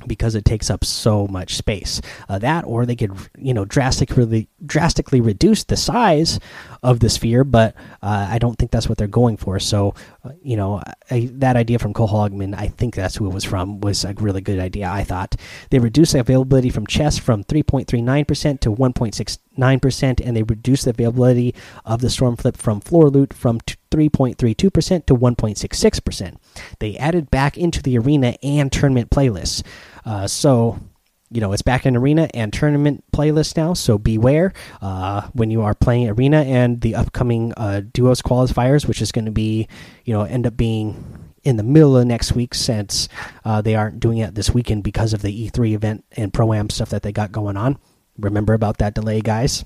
because 0.06 0.36
it 0.36 0.46
takes 0.46 0.70
up 0.70 0.86
so 0.86 1.28
much 1.28 1.56
space. 1.56 2.02
Uh, 2.30 2.38
that, 2.38 2.66
or 2.66 2.86
they 2.86 2.96
could, 2.96 3.14
you 3.38 3.54
know, 3.54 3.66
drastically 3.66 4.48
drastically 4.66 5.22
reduce 5.22 5.64
the 5.64 5.78
size 5.78 6.40
of 6.84 7.00
the 7.00 7.10
sphere, 7.10 7.44
but 7.44 7.74
uh, 8.04 8.28
I 8.30 8.38
don't 8.38 8.58
think 8.58 8.72
that's 8.72 8.88
what 8.88 8.98
they're 8.98 9.08
going 9.08 9.38
for. 9.38 9.60
So, 9.60 9.96
uh, 10.24 10.32
you 10.44 10.56
know, 10.56 10.84
I, 11.10 11.30
that 11.34 11.56
idea 11.56 11.80
from 11.80 11.94
Cole 11.94 12.10
Hogman, 12.10 12.56
I 12.56 12.68
think 12.68 12.96
that's 12.96 13.16
who 13.16 13.26
it 13.28 13.34
was 13.34 13.44
from, 13.44 13.82
was 13.82 14.04
a 14.06 14.14
really 14.14 14.42
good 14.42 14.60
idea. 14.60 14.90
I 14.90 15.04
thought 15.04 15.36
they 15.72 15.80
reduced 15.80 16.14
the 16.14 16.20
availability 16.20 16.70
from 16.70 16.86
chess 16.86 17.18
from 17.18 17.44
3.39% 17.44 18.60
to 18.62 18.72
1.69%, 19.58 20.26
and 20.26 20.36
they 20.36 20.44
reduced 20.44 20.86
the 20.86 20.92
availability 20.92 21.54
of 21.86 22.02
the 22.02 22.10
storm 22.10 22.36
flip 22.36 22.58
from 22.58 22.80
floor 22.80 23.10
loot 23.10 23.34
from 23.34 23.60
3.32% 23.92 25.06
to 25.06 25.16
1.66%. 25.16 26.38
They 26.80 26.98
added 26.98 27.32
back 27.32 27.58
into 27.58 27.82
the 27.82 27.98
arena 27.98 28.36
and 28.44 28.72
tournament 28.72 29.10
playlists. 29.10 29.64
Uh, 30.06 30.28
so, 30.28 30.80
you 31.30 31.42
know, 31.42 31.52
it's 31.52 31.62
back 31.62 31.86
in 31.86 31.96
arena 31.96 32.30
and 32.34 32.54
tournament 32.54 33.04
playlist 33.12 33.58
now. 33.58 33.74
So 33.74 33.98
beware 33.98 34.54
uh, 34.82 35.30
when 35.34 35.52
you 35.52 35.62
are 35.62 35.74
playing 35.74 36.10
arena 36.10 36.42
and 36.42 36.82
the 36.82 36.96
upcoming 36.96 37.54
uh, 37.58 37.82
duos 37.92 38.22
qualifiers, 38.22 38.88
which 38.88 39.02
is 39.02 39.12
going 39.12 39.26
to 39.26 39.32
be, 39.32 39.68
you 40.06 40.14
know, 40.14 40.24
end 40.24 40.48
up 40.48 40.56
being 40.56 41.24
in 41.44 41.56
the 41.56 41.64
middle 41.64 41.96
of 41.98 42.06
next 42.06 42.34
week 42.34 42.54
since 42.54 43.08
uh, 43.46 43.62
they 43.62 43.76
aren't 43.76 44.00
doing 44.02 44.18
it 44.18 44.36
this 44.36 44.54
weekend 44.54 44.84
because 44.84 45.14
of 45.14 45.22
the 45.22 45.50
E3 45.50 45.74
event 45.74 46.06
and 46.14 46.34
pro 46.34 46.54
am 46.54 46.70
stuff 46.70 46.90
that 46.90 47.04
they 47.04 47.12
got 47.12 47.32
going 47.32 47.56
on. 47.56 47.78
Remember 48.18 48.54
about 48.54 48.78
that 48.78 48.94
delay, 48.94 49.22
guys. 49.22 49.66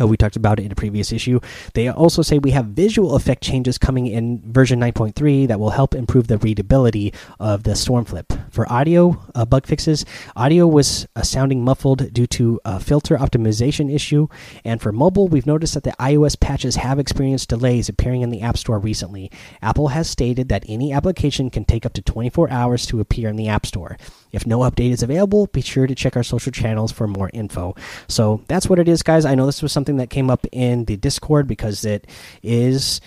Uh, 0.00 0.06
we 0.06 0.16
talked 0.16 0.36
about 0.36 0.58
it 0.58 0.64
in 0.64 0.72
a 0.72 0.74
previous 0.74 1.12
issue. 1.12 1.40
They 1.74 1.88
also 1.88 2.22
say 2.22 2.38
we 2.38 2.50
have 2.50 2.66
visual 2.66 3.14
effect 3.14 3.42
changes 3.42 3.78
coming 3.78 4.06
in 4.06 4.42
version 4.52 4.80
9.3 4.80 5.48
that 5.48 5.60
will 5.60 5.70
help 5.70 5.94
improve 5.94 6.26
the 6.26 6.38
readability 6.38 7.12
of 7.38 7.62
the 7.62 7.72
Stormflip. 7.72 8.52
For 8.52 8.70
audio 8.72 9.22
uh, 9.34 9.44
bug 9.44 9.66
fixes, 9.66 10.04
audio 10.36 10.66
was 10.66 11.06
uh, 11.14 11.22
sounding 11.22 11.64
muffled 11.64 12.12
due 12.12 12.26
to 12.28 12.60
a 12.64 12.80
filter 12.80 13.16
optimization 13.16 13.92
issue. 13.92 14.28
And 14.64 14.82
for 14.82 14.92
mobile, 14.92 15.28
we've 15.28 15.46
noticed 15.46 15.74
that 15.74 15.84
the 15.84 15.94
iOS 16.00 16.38
patches 16.38 16.76
have 16.76 16.98
experienced 16.98 17.48
delays 17.48 17.88
appearing 17.88 18.22
in 18.22 18.30
the 18.30 18.40
App 18.40 18.58
Store 18.58 18.78
recently. 18.78 19.30
Apple 19.62 19.88
has 19.88 20.10
stated 20.10 20.48
that 20.48 20.64
any 20.68 20.92
application 20.92 21.50
can 21.50 21.64
take 21.64 21.86
up 21.86 21.92
to 21.94 22.02
24 22.02 22.50
hours 22.50 22.86
to 22.86 23.00
appear 23.00 23.28
in 23.28 23.36
the 23.36 23.48
App 23.48 23.66
Store. 23.66 23.96
If 24.34 24.46
no 24.46 24.60
update 24.60 24.90
is 24.90 25.02
available, 25.02 25.46
be 25.46 25.60
sure 25.60 25.86
to 25.86 25.94
check 25.94 26.16
our 26.16 26.22
social 26.22 26.52
channels 26.52 26.92
for 26.92 27.06
more 27.06 27.30
info. 27.32 27.74
So 28.08 28.42
that's 28.48 28.68
what 28.68 28.78
it 28.78 28.88
is, 28.88 29.02
guys. 29.02 29.24
I 29.24 29.34
know 29.34 29.46
this 29.46 29.62
was 29.62 29.72
something 29.72 29.96
that 29.98 30.10
came 30.10 30.30
up 30.30 30.46
in 30.52 30.86
the 30.86 30.96
Discord 30.96 31.46
because 31.46 31.84
it 31.84 32.06
is 32.42 33.00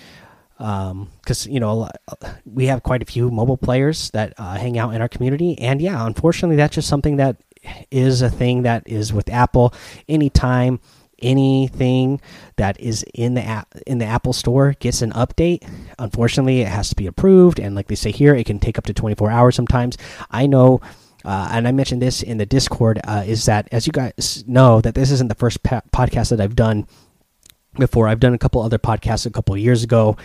because 0.58 1.46
um, 1.46 1.52
you 1.52 1.60
know 1.60 1.88
we 2.44 2.66
have 2.66 2.82
quite 2.82 3.00
a 3.00 3.04
few 3.04 3.30
mobile 3.30 3.56
players 3.56 4.10
that 4.10 4.34
uh, 4.38 4.56
hang 4.56 4.76
out 4.76 4.92
in 4.92 5.00
our 5.00 5.08
community 5.08 5.56
and 5.60 5.80
yeah 5.80 6.04
unfortunately 6.04 6.56
that's 6.56 6.74
just 6.74 6.88
something 6.88 7.16
that 7.16 7.36
is 7.92 8.22
a 8.22 8.28
thing 8.28 8.62
that 8.62 8.82
is 8.84 9.12
with 9.12 9.28
apple 9.30 9.72
anytime 10.08 10.80
anything 11.20 12.20
that 12.56 12.78
is 12.80 13.04
in 13.14 13.34
the 13.34 13.42
app 13.42 13.72
in 13.86 13.98
the 13.98 14.04
apple 14.04 14.32
store 14.32 14.74
gets 14.80 15.00
an 15.00 15.12
update 15.12 15.64
unfortunately 16.00 16.60
it 16.60 16.68
has 16.68 16.88
to 16.88 16.96
be 16.96 17.06
approved 17.06 17.60
and 17.60 17.76
like 17.76 17.86
they 17.86 17.94
say 17.94 18.10
here 18.10 18.34
it 18.34 18.44
can 18.44 18.58
take 18.58 18.78
up 18.78 18.84
to 18.84 18.92
24 18.92 19.30
hours 19.30 19.54
sometimes 19.54 19.96
i 20.32 20.44
know 20.44 20.80
uh, 21.24 21.48
and 21.52 21.66
I 21.66 21.72
mentioned 21.72 22.00
this 22.00 22.22
in 22.22 22.38
the 22.38 22.46
Discord, 22.46 23.00
uh, 23.04 23.24
is 23.26 23.46
that 23.46 23.68
as 23.72 23.86
you 23.86 23.92
guys 23.92 24.44
know 24.46 24.80
that 24.80 24.94
this 24.94 25.10
isn't 25.10 25.28
the 25.28 25.34
first 25.34 25.62
podcast 25.62 26.30
that 26.30 26.40
I've 26.40 26.56
done 26.56 26.86
before. 27.78 28.08
I've 28.08 28.20
done 28.20 28.34
a 28.34 28.38
couple 28.38 28.62
other 28.62 28.78
podcasts 28.78 29.26
a 29.26 29.30
couple 29.30 29.56
years 29.56 29.82
ago, 29.82 30.16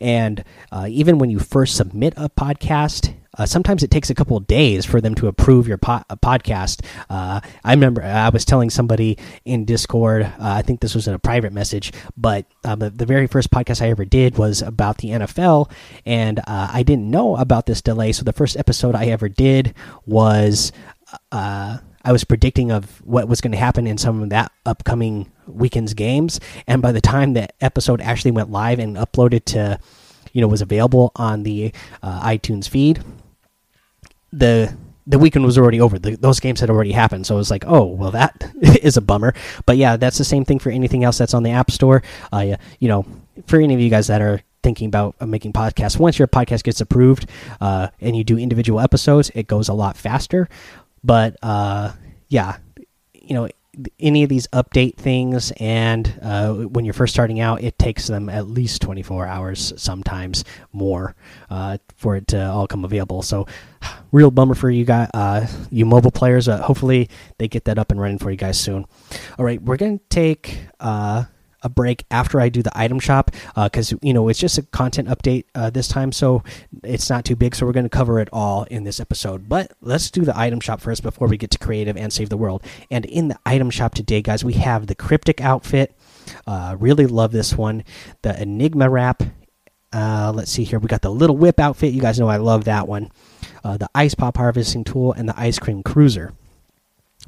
and 0.00 0.44
uh, 0.70 0.86
even 0.88 1.18
when 1.18 1.30
you 1.30 1.38
first 1.38 1.76
submit 1.76 2.14
a 2.16 2.28
podcast, 2.28 3.14
uh, 3.38 3.46
sometimes 3.46 3.82
it 3.82 3.90
takes 3.90 4.10
a 4.10 4.14
couple 4.14 4.38
days 4.40 4.84
for 4.84 5.00
them 5.00 5.14
to 5.14 5.26
approve 5.26 5.66
your 5.66 5.78
po 5.78 6.02
podcast. 6.22 6.84
Uh, 7.08 7.40
I 7.64 7.72
remember 7.72 8.02
I 8.02 8.28
was 8.28 8.44
telling 8.44 8.68
somebody 8.68 9.18
in 9.44 9.64
Discord, 9.64 10.22
uh, 10.22 10.30
I 10.38 10.62
think 10.62 10.80
this 10.80 10.94
was 10.94 11.08
in 11.08 11.14
a 11.14 11.18
private 11.18 11.52
message, 11.52 11.92
but 12.16 12.44
uh, 12.64 12.74
the, 12.74 12.90
the, 12.90 13.06
very 13.06 13.26
first 13.26 13.50
podcast 13.50 13.80
I 13.80 13.88
ever 13.88 14.04
did 14.04 14.36
was 14.36 14.60
about 14.60 14.98
the 14.98 15.08
NFL, 15.08 15.70
and 16.04 16.40
uh, 16.40 16.68
I 16.72 16.82
didn't 16.82 17.10
know 17.10 17.36
about 17.36 17.66
this 17.66 17.80
delay. 17.80 18.12
So 18.12 18.22
the 18.22 18.32
first 18.32 18.56
episode 18.56 18.94
I 18.94 19.06
ever 19.06 19.28
did 19.28 19.74
was. 20.06 20.72
Uh, 21.30 21.78
I 22.04 22.10
was 22.10 22.24
predicting 22.24 22.72
of 22.72 23.00
what 23.04 23.28
was 23.28 23.40
going 23.40 23.52
to 23.52 23.58
happen 23.58 23.86
in 23.86 23.96
some 23.96 24.24
of 24.24 24.30
that 24.30 24.50
upcoming 24.66 25.30
weekend's 25.46 25.94
games, 25.94 26.40
and 26.66 26.82
by 26.82 26.90
the 26.90 27.00
time 27.00 27.34
the 27.34 27.48
episode 27.62 28.00
actually 28.00 28.32
went 28.32 28.50
live 28.50 28.80
and 28.80 28.96
uploaded 28.96 29.44
to, 29.44 29.78
you 30.32 30.40
know, 30.40 30.48
was 30.48 30.62
available 30.62 31.12
on 31.14 31.44
the 31.44 31.72
iTunes 32.02 32.68
feed, 32.68 33.04
the 34.32 34.74
the 35.06 35.18
weekend 35.18 35.44
was 35.44 35.58
already 35.58 35.80
over. 35.80 35.98
The, 35.98 36.16
those 36.16 36.38
games 36.40 36.60
had 36.60 36.70
already 36.70 36.92
happened, 36.92 37.26
so 37.26 37.34
it 37.34 37.38
was 37.38 37.50
like, 37.50 37.64
oh, 37.66 37.84
well, 37.84 38.12
that 38.12 38.52
is 38.60 38.96
a 38.96 39.00
bummer. 39.00 39.34
But 39.66 39.76
yeah, 39.76 39.96
that's 39.96 40.18
the 40.18 40.24
same 40.24 40.44
thing 40.44 40.58
for 40.58 40.70
anything 40.70 41.04
else 41.04 41.18
that's 41.18 41.34
on 41.34 41.42
the 41.42 41.50
App 41.50 41.70
Store. 41.70 42.02
Uh, 42.32 42.56
you 42.78 42.88
know, 42.88 43.04
for 43.46 43.60
any 43.60 43.74
of 43.74 43.80
you 43.80 43.90
guys 43.90 44.06
that 44.06 44.22
are 44.22 44.42
thinking 44.62 44.86
about 44.86 45.16
uh, 45.20 45.26
making 45.26 45.52
podcasts, 45.52 45.98
once 45.98 46.18
your 46.18 46.28
podcast 46.28 46.62
gets 46.62 46.80
approved 46.80 47.28
uh, 47.60 47.88
and 48.00 48.16
you 48.16 48.22
do 48.22 48.38
individual 48.38 48.78
episodes, 48.78 49.30
it 49.34 49.48
goes 49.48 49.68
a 49.68 49.74
lot 49.74 49.96
faster. 49.96 50.48
But 51.02 51.36
uh, 51.42 51.92
yeah, 52.28 52.58
you 53.12 53.34
know, 53.34 53.48
any 53.98 54.22
of 54.22 54.28
these 54.28 54.46
update 54.48 54.96
things 54.96 55.50
and 55.58 56.18
uh, 56.20 56.52
when 56.52 56.84
you're 56.84 56.92
first 56.92 57.14
starting 57.14 57.40
out 57.40 57.62
it 57.62 57.78
takes 57.78 58.06
them 58.06 58.28
at 58.28 58.46
least 58.46 58.82
24 58.82 59.26
hours 59.26 59.72
sometimes 59.76 60.44
more 60.72 61.14
uh, 61.48 61.78
for 61.96 62.16
it 62.16 62.26
to 62.26 62.50
all 62.50 62.66
come 62.66 62.84
available. 62.84 63.22
So 63.22 63.46
real 64.12 64.30
bummer 64.30 64.54
for 64.54 64.70
you 64.70 64.84
guys 64.84 65.08
uh, 65.14 65.46
you 65.70 65.86
mobile 65.86 66.10
players. 66.10 66.48
Uh, 66.48 66.60
hopefully 66.60 67.08
they 67.38 67.48
get 67.48 67.64
that 67.64 67.78
up 67.78 67.90
and 67.90 68.00
running 68.00 68.18
for 68.18 68.30
you 68.30 68.36
guys 68.36 68.60
soon. 68.60 68.84
All 69.38 69.44
right 69.44 69.60
we're 69.60 69.78
gonna 69.78 70.00
take 70.10 70.58
uh, 70.78 71.24
a 71.62 71.68
break 71.68 72.04
after 72.10 72.40
I 72.40 72.48
do 72.48 72.62
the 72.62 72.76
item 72.78 72.98
shop 72.98 73.30
because 73.54 73.92
uh, 73.92 73.96
you 74.02 74.12
know 74.12 74.28
it's 74.28 74.38
just 74.38 74.58
a 74.58 74.62
content 74.62 75.08
update 75.08 75.44
uh, 75.54 75.70
this 75.70 75.88
time, 75.88 76.12
so 76.12 76.42
it's 76.82 77.08
not 77.08 77.24
too 77.24 77.36
big. 77.36 77.54
So 77.54 77.66
we're 77.66 77.72
going 77.72 77.84
to 77.84 77.90
cover 77.90 78.18
it 78.18 78.28
all 78.32 78.64
in 78.64 78.84
this 78.84 79.00
episode. 79.00 79.48
But 79.48 79.72
let's 79.80 80.10
do 80.10 80.22
the 80.22 80.38
item 80.38 80.60
shop 80.60 80.80
first 80.80 81.02
before 81.02 81.28
we 81.28 81.36
get 81.36 81.50
to 81.52 81.58
creative 81.58 81.96
and 81.96 82.12
save 82.12 82.28
the 82.28 82.36
world. 82.36 82.62
And 82.90 83.04
in 83.04 83.28
the 83.28 83.38
item 83.46 83.70
shop 83.70 83.94
today, 83.94 84.22
guys, 84.22 84.44
we 84.44 84.54
have 84.54 84.86
the 84.86 84.94
cryptic 84.94 85.40
outfit. 85.40 85.96
Uh, 86.46 86.76
really 86.78 87.06
love 87.06 87.32
this 87.32 87.54
one. 87.54 87.84
The 88.22 88.40
Enigma 88.40 88.88
wrap. 88.88 89.22
Uh, 89.92 90.32
let's 90.34 90.50
see 90.50 90.64
here. 90.64 90.78
We 90.78 90.88
got 90.88 91.02
the 91.02 91.10
little 91.10 91.36
whip 91.36 91.60
outfit. 91.60 91.92
You 91.92 92.00
guys 92.00 92.18
know 92.18 92.28
I 92.28 92.36
love 92.36 92.64
that 92.64 92.88
one. 92.88 93.10
Uh, 93.62 93.76
the 93.76 93.88
ice 93.94 94.14
pop 94.14 94.36
harvesting 94.36 94.84
tool 94.84 95.12
and 95.12 95.28
the 95.28 95.38
ice 95.38 95.58
cream 95.58 95.82
cruiser. 95.82 96.32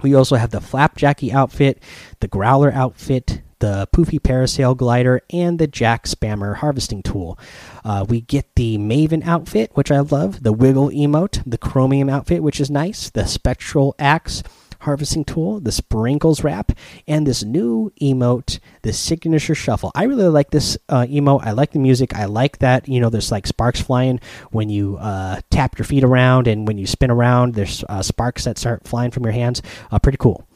We 0.02 0.14
also 0.14 0.36
have 0.36 0.50
the 0.50 0.58
Flapjackie 0.60 1.32
outfit, 1.32 1.80
the 2.20 2.28
growler 2.28 2.72
outfit, 2.72 3.42
the 3.64 3.88
Poofy 3.94 4.20
Parasail 4.20 4.76
Glider, 4.76 5.22
and 5.30 5.58
the 5.58 5.66
Jack 5.66 6.04
Spammer 6.04 6.56
Harvesting 6.56 7.02
Tool. 7.02 7.38
Uh, 7.82 8.04
we 8.06 8.20
get 8.20 8.54
the 8.56 8.76
Maven 8.76 9.26
outfit, 9.26 9.70
which 9.72 9.90
I 9.90 10.00
love, 10.00 10.42
the 10.42 10.52
Wiggle 10.52 10.90
emote, 10.90 11.42
the 11.46 11.56
Chromium 11.56 12.10
outfit, 12.10 12.42
which 12.42 12.60
is 12.60 12.70
nice, 12.70 13.08
the 13.08 13.24
Spectral 13.24 13.94
Axe 13.98 14.42
harvesting 14.80 15.24
tool, 15.24 15.60
the 15.60 15.72
sprinkles 15.72 16.44
wrap, 16.44 16.72
and 17.08 17.26
this 17.26 17.42
new 17.42 17.90
emote, 18.02 18.58
the 18.82 18.92
signature 18.92 19.54
shuffle. 19.54 19.90
I 19.94 20.04
really 20.04 20.28
like 20.28 20.50
this 20.50 20.76
uh, 20.90 21.06
emote. 21.06 21.42
I 21.42 21.52
like 21.52 21.72
the 21.72 21.78
music. 21.78 22.14
I 22.14 22.26
like 22.26 22.58
that 22.58 22.86
you 22.86 23.00
know 23.00 23.08
there's 23.08 23.32
like 23.32 23.46
sparks 23.46 23.80
flying 23.80 24.20
when 24.50 24.68
you 24.68 24.98
uh, 24.98 25.40
tap 25.48 25.78
your 25.78 25.86
feet 25.86 26.04
around, 26.04 26.48
and 26.48 26.68
when 26.68 26.76
you 26.76 26.86
spin 26.86 27.10
around, 27.10 27.54
there's 27.54 27.82
uh, 27.88 28.02
sparks 28.02 28.44
that 28.44 28.58
start 28.58 28.86
flying 28.86 29.10
from 29.10 29.24
your 29.24 29.32
hands. 29.32 29.62
Uh, 29.90 29.98
pretty 29.98 30.18
cool 30.18 30.46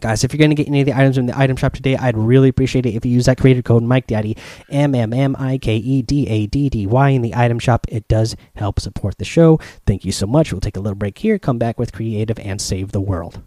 guys 0.00 0.24
if 0.24 0.32
you're 0.32 0.38
going 0.38 0.50
to 0.50 0.56
get 0.56 0.68
any 0.68 0.80
of 0.80 0.86
the 0.86 0.96
items 0.96 1.18
in 1.18 1.26
the 1.26 1.38
item 1.38 1.56
shop 1.56 1.72
today 1.72 1.96
i'd 1.96 2.16
really 2.16 2.48
appreciate 2.48 2.86
it 2.86 2.94
if 2.94 3.04
you 3.04 3.12
use 3.12 3.26
that 3.26 3.38
creator 3.38 3.62
code 3.62 3.82
mike 3.82 4.06
daddy 4.06 4.36
m-m-m-i-k-e-d-a-d-d-y 4.70 7.08
in 7.08 7.22
the 7.22 7.34
item 7.34 7.58
shop. 7.58 7.86
It 7.88 8.06
does 8.08 8.36
help 8.56 8.80
support 8.80 9.18
the 9.18 9.24
show. 9.24 9.58
Thank 9.86 10.04
you 10.04 10.12
so 10.12 10.26
much. 10.26 10.52
We'll 10.52 10.60
take 10.60 10.76
a 10.76 10.80
little 10.80 10.96
break 10.96 11.18
here 11.18 11.38
come 11.38 11.58
back 11.58 11.78
with 11.78 11.92
creative 11.92 12.38
and 12.38 12.60
save 12.60 12.92
the 12.92 13.00
world 13.00 13.42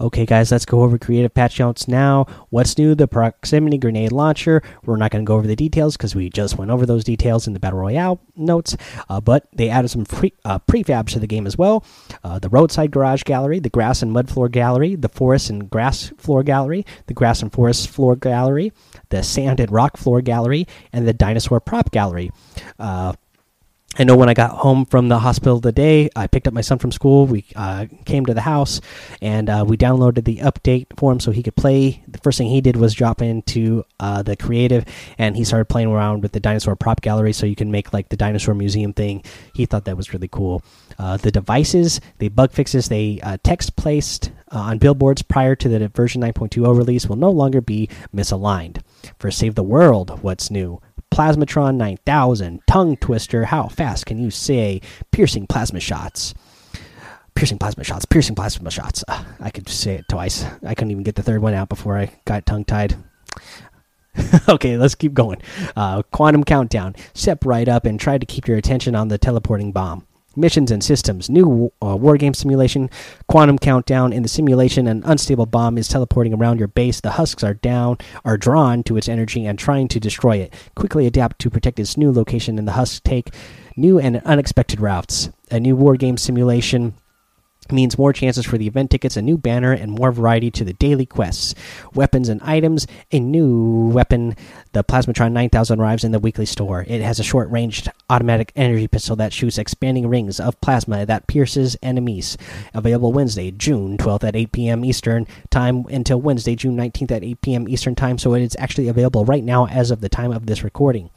Okay, 0.00 0.26
guys, 0.26 0.52
let's 0.52 0.64
go 0.64 0.82
over 0.82 0.96
creative 0.96 1.34
patch 1.34 1.58
notes 1.58 1.88
now. 1.88 2.26
What's 2.50 2.78
new? 2.78 2.94
The 2.94 3.08
proximity 3.08 3.78
grenade 3.78 4.12
launcher. 4.12 4.62
We're 4.84 4.96
not 4.96 5.10
going 5.10 5.24
to 5.24 5.28
go 5.28 5.34
over 5.34 5.48
the 5.48 5.56
details 5.56 5.96
because 5.96 6.14
we 6.14 6.30
just 6.30 6.56
went 6.56 6.70
over 6.70 6.86
those 6.86 7.02
details 7.02 7.48
in 7.48 7.52
the 7.52 7.58
Battle 7.58 7.80
Royale 7.80 8.20
notes, 8.36 8.76
uh, 9.08 9.20
but 9.20 9.48
they 9.52 9.68
added 9.68 9.88
some 9.88 10.04
pre 10.04 10.32
uh, 10.44 10.60
prefabs 10.60 11.08
to 11.14 11.18
the 11.18 11.26
game 11.26 11.48
as 11.48 11.58
well. 11.58 11.84
Uh, 12.22 12.38
the 12.38 12.48
roadside 12.48 12.92
garage 12.92 13.24
gallery, 13.24 13.58
the 13.58 13.70
grass 13.70 14.00
and 14.00 14.12
mud 14.12 14.30
floor 14.30 14.48
gallery, 14.48 14.94
the 14.94 15.08
forest 15.08 15.50
and 15.50 15.68
grass 15.68 16.12
floor 16.16 16.44
gallery, 16.44 16.86
the 17.08 17.14
grass 17.14 17.42
and 17.42 17.52
forest 17.52 17.88
floor 17.88 18.14
gallery, 18.14 18.72
the 19.08 19.24
sand 19.24 19.58
and 19.58 19.72
rock 19.72 19.96
floor 19.96 20.20
gallery, 20.20 20.68
and 20.92 21.08
the 21.08 21.12
dinosaur 21.12 21.58
prop 21.58 21.90
gallery. 21.90 22.30
I 24.00 24.04
know 24.04 24.14
when 24.14 24.28
I 24.28 24.34
got 24.34 24.52
home 24.52 24.84
from 24.84 25.08
the 25.08 25.18
hospital 25.18 25.60
today, 25.60 26.08
I 26.14 26.28
picked 26.28 26.46
up 26.46 26.54
my 26.54 26.60
son 26.60 26.78
from 26.78 26.92
school. 26.92 27.26
We 27.26 27.44
uh, 27.56 27.86
came 28.04 28.24
to 28.26 28.34
the 28.34 28.42
house 28.42 28.80
and 29.20 29.50
uh, 29.50 29.64
we 29.66 29.76
downloaded 29.76 30.22
the 30.22 30.36
update 30.36 30.86
for 30.96 31.10
him 31.10 31.18
so 31.18 31.32
he 31.32 31.42
could 31.42 31.56
play. 31.56 32.04
The 32.06 32.18
first 32.18 32.38
thing 32.38 32.46
he 32.46 32.60
did 32.60 32.76
was 32.76 32.94
drop 32.94 33.20
into 33.20 33.84
uh, 33.98 34.22
the 34.22 34.36
creative 34.36 34.84
and 35.18 35.36
he 35.36 35.42
started 35.42 35.64
playing 35.64 35.88
around 35.88 36.22
with 36.22 36.30
the 36.30 36.38
dinosaur 36.38 36.76
prop 36.76 37.00
gallery 37.00 37.32
so 37.32 37.44
you 37.44 37.56
can 37.56 37.72
make 37.72 37.92
like 37.92 38.08
the 38.08 38.16
dinosaur 38.16 38.54
museum 38.54 38.92
thing. 38.92 39.24
He 39.52 39.66
thought 39.66 39.84
that 39.86 39.96
was 39.96 40.12
really 40.12 40.28
cool. 40.28 40.62
Uh, 40.96 41.16
the 41.16 41.32
devices, 41.32 42.00
the 42.18 42.28
bug 42.28 42.52
fixes, 42.52 42.88
they 42.88 43.18
uh, 43.24 43.38
text 43.42 43.74
placed 43.74 44.30
uh, 44.52 44.60
on 44.60 44.78
billboards 44.78 45.22
prior 45.22 45.56
to 45.56 45.68
the 45.68 45.88
version 45.88 46.22
9.20 46.22 46.76
release 46.76 47.08
will 47.08 47.16
no 47.16 47.30
longer 47.30 47.60
be 47.60 47.88
misaligned. 48.14 48.80
For 49.18 49.32
Save 49.32 49.56
the 49.56 49.64
World, 49.64 50.22
what's 50.22 50.52
new? 50.52 50.80
Plasmatron 51.12 51.76
9000, 51.76 52.60
Tongue 52.66 52.96
Twister, 52.96 53.46
how 53.46 53.68
fast 53.68 54.06
can 54.06 54.18
you 54.18 54.30
say 54.30 54.80
piercing 55.10 55.46
plasma 55.46 55.80
shots? 55.80 56.34
Piercing 57.34 57.58
plasma 57.58 57.84
shots, 57.84 58.04
piercing 58.04 58.34
plasma 58.34 58.70
shots. 58.70 59.04
Uh, 59.06 59.22
I 59.40 59.50
could 59.50 59.68
say 59.68 59.94
it 59.94 60.08
twice. 60.08 60.44
I 60.64 60.74
couldn't 60.74 60.90
even 60.90 61.04
get 61.04 61.14
the 61.14 61.22
third 61.22 61.40
one 61.40 61.54
out 61.54 61.68
before 61.68 61.96
I 61.96 62.10
got 62.24 62.46
tongue 62.46 62.64
tied. 62.64 62.96
okay, 64.48 64.76
let's 64.76 64.96
keep 64.96 65.14
going. 65.14 65.40
Uh, 65.76 66.02
quantum 66.10 66.42
countdown. 66.42 66.96
Step 67.14 67.44
right 67.44 67.68
up 67.68 67.86
and 67.86 68.00
try 68.00 68.18
to 68.18 68.26
keep 68.26 68.48
your 68.48 68.56
attention 68.56 68.96
on 68.96 69.06
the 69.06 69.18
teleporting 69.18 69.70
bomb 69.70 70.07
missions 70.38 70.70
and 70.70 70.82
systems. 70.82 71.28
New 71.28 71.72
uh, 71.82 71.96
war 71.96 72.16
game 72.16 72.34
simulation, 72.34 72.88
quantum 73.26 73.58
countdown. 73.58 74.12
In 74.12 74.22
the 74.22 74.28
simulation, 74.28 74.86
an 74.86 75.02
unstable 75.04 75.46
bomb 75.46 75.76
is 75.76 75.88
teleporting 75.88 76.32
around 76.32 76.58
your 76.58 76.68
base. 76.68 77.00
The 77.00 77.12
husks 77.12 77.44
are 77.44 77.54
down, 77.54 77.98
are 78.24 78.38
drawn 78.38 78.82
to 78.84 78.96
its 78.96 79.08
energy 79.08 79.44
and 79.44 79.58
trying 79.58 79.88
to 79.88 80.00
destroy 80.00 80.36
it. 80.36 80.54
Quickly 80.74 81.06
adapt 81.06 81.38
to 81.40 81.50
protect 81.50 81.78
its 81.78 81.96
new 81.96 82.12
location, 82.12 82.58
and 82.58 82.66
the 82.66 82.72
husks 82.72 83.00
take 83.00 83.34
new 83.76 83.98
and 83.98 84.22
unexpected 84.24 84.80
routes. 84.80 85.30
A 85.50 85.60
new 85.60 85.76
war 85.76 85.96
game 85.96 86.16
simulation. 86.16 86.94
Means 87.72 87.98
more 87.98 88.12
chances 88.12 88.46
for 88.46 88.58
the 88.58 88.66
event 88.66 88.90
tickets, 88.90 89.16
a 89.16 89.22
new 89.22 89.38
banner, 89.38 89.72
and 89.72 89.92
more 89.92 90.12
variety 90.12 90.50
to 90.52 90.64
the 90.64 90.72
daily 90.72 91.06
quests. 91.06 91.54
Weapons 91.94 92.28
and 92.28 92.42
items. 92.42 92.86
A 93.12 93.20
new 93.20 93.88
weapon, 93.88 94.36
the 94.72 94.84
Plasmatron 94.84 95.32
9000, 95.32 95.80
arrives 95.80 96.04
in 96.04 96.12
the 96.12 96.18
weekly 96.18 96.46
store. 96.46 96.84
It 96.86 97.00
has 97.02 97.18
a 97.18 97.24
short 97.24 97.50
ranged 97.50 97.90
automatic 98.10 98.52
energy 98.56 98.88
pistol 98.88 99.16
that 99.16 99.32
shoots 99.32 99.58
expanding 99.58 100.08
rings 100.08 100.40
of 100.40 100.60
plasma 100.60 101.06
that 101.06 101.26
pierces 101.26 101.76
enemies. 101.82 102.36
Available 102.74 103.12
Wednesday, 103.12 103.50
June 103.50 103.96
12th 103.98 104.24
at 104.24 104.36
8 104.36 104.52
p.m. 104.52 104.84
Eastern 104.84 105.26
Time 105.50 105.84
until 105.86 106.20
Wednesday, 106.20 106.54
June 106.54 106.76
19th 106.76 107.10
at 107.10 107.24
8 107.24 107.40
p.m. 107.40 107.68
Eastern 107.68 107.94
Time, 107.94 108.18
so 108.18 108.34
it 108.34 108.42
is 108.42 108.56
actually 108.58 108.88
available 108.88 109.24
right 109.24 109.44
now 109.44 109.66
as 109.66 109.90
of 109.90 110.00
the 110.00 110.08
time 110.08 110.32
of 110.32 110.46
this 110.46 110.64
recording. 110.64 111.10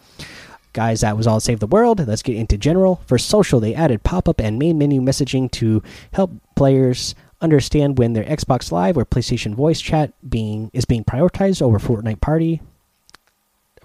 Guys, 0.74 1.02
that 1.02 1.18
was 1.18 1.28
all 1.28 1.40
Save 1.40 1.60
the 1.60 1.68
World. 1.68 2.06
Let's 2.08 2.24
get 2.24 2.38
into 2.38 2.58
general. 2.58 3.02
For 3.06 3.18
social, 3.18 3.60
they 3.60 3.76
added 3.76 4.04
pop 4.04 4.30
up 4.30 4.40
and 4.40 4.58
main 4.58 4.78
menu 4.78 5.02
messaging 5.02 5.52
to 5.52 5.84
help 6.14 6.32
players 6.56 7.14
understand 7.42 7.98
when 7.98 8.14
their 8.14 8.24
Xbox 8.24 8.72
Live 8.72 8.98
or 8.98 9.06
PlayStation 9.06 9.54
voice 9.54 9.82
chat 9.82 10.14
being 10.28 10.70
is 10.74 10.86
being 10.86 11.04
prioritized 11.04 11.62
over 11.62 11.80
Fortnite 11.80 12.22
Party 12.22 12.62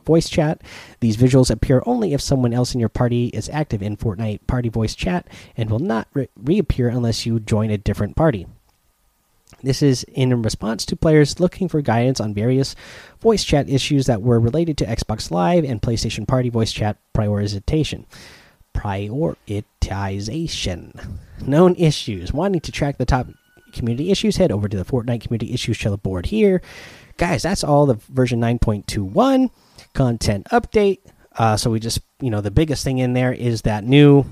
voice 0.04 0.28
chat. 0.28 0.62
These 1.00 1.16
visuals 1.16 1.50
appear 1.50 1.82
only 1.84 2.14
if 2.14 2.20
someone 2.20 2.54
else 2.54 2.72
in 2.72 2.80
your 2.80 2.88
party 2.88 3.26
is 3.28 3.50
active 3.50 3.82
in 3.82 3.96
Fortnite 3.96 4.46
Party 4.46 4.68
voice 4.68 4.94
chat 4.94 5.26
and 5.56 5.68
will 5.68 5.80
not 5.80 6.06
re 6.14 6.28
reappear 6.36 6.88
unless 6.88 7.26
you 7.26 7.40
join 7.40 7.70
a 7.70 7.78
different 7.78 8.14
party. 8.14 8.46
This 9.62 9.82
is 9.82 10.04
in 10.04 10.42
response 10.42 10.86
to 10.86 10.96
players 10.96 11.38
looking 11.40 11.68
for 11.68 11.80
guidance 11.80 12.20
on 12.20 12.34
various 12.34 12.76
voice 13.20 13.42
chat 13.44 13.68
issues 13.68 14.06
that 14.06 14.22
were 14.22 14.38
related 14.38 14.78
to 14.78 14.86
Xbox 14.86 15.28
Live 15.30 15.64
and 15.64 15.82
PlayStation 15.82 16.28
Party 16.28 16.50
voice 16.50 16.72
chat 16.72 16.98
prioritization. 17.14 18.04
Prioritization. 18.74 21.18
Known 21.46 21.74
issues. 21.76 22.32
Wanting 22.32 22.60
to 22.60 22.72
track 22.72 22.98
the 22.98 23.06
top 23.06 23.28
community 23.72 24.10
issues, 24.10 24.36
head 24.36 24.52
over 24.52 24.68
to 24.68 24.76
the 24.76 24.84
Fortnite 24.84 25.22
Community 25.22 25.52
Issues 25.52 25.78
Trello 25.78 26.02
board 26.02 26.26
here. 26.26 26.62
Guys, 27.16 27.42
that's 27.42 27.64
all 27.64 27.86
the 27.86 27.94
version 27.94 28.40
9.21 28.40 29.50
content 29.94 30.46
update. 30.52 30.98
Uh, 31.38 31.56
so 31.56 31.70
we 31.70 31.80
just, 31.80 32.00
you 32.20 32.30
know, 32.30 32.40
the 32.40 32.50
biggest 32.50 32.82
thing 32.84 32.98
in 32.98 33.12
there 33.12 33.32
is 33.32 33.62
that 33.62 33.84
new. 33.84 34.24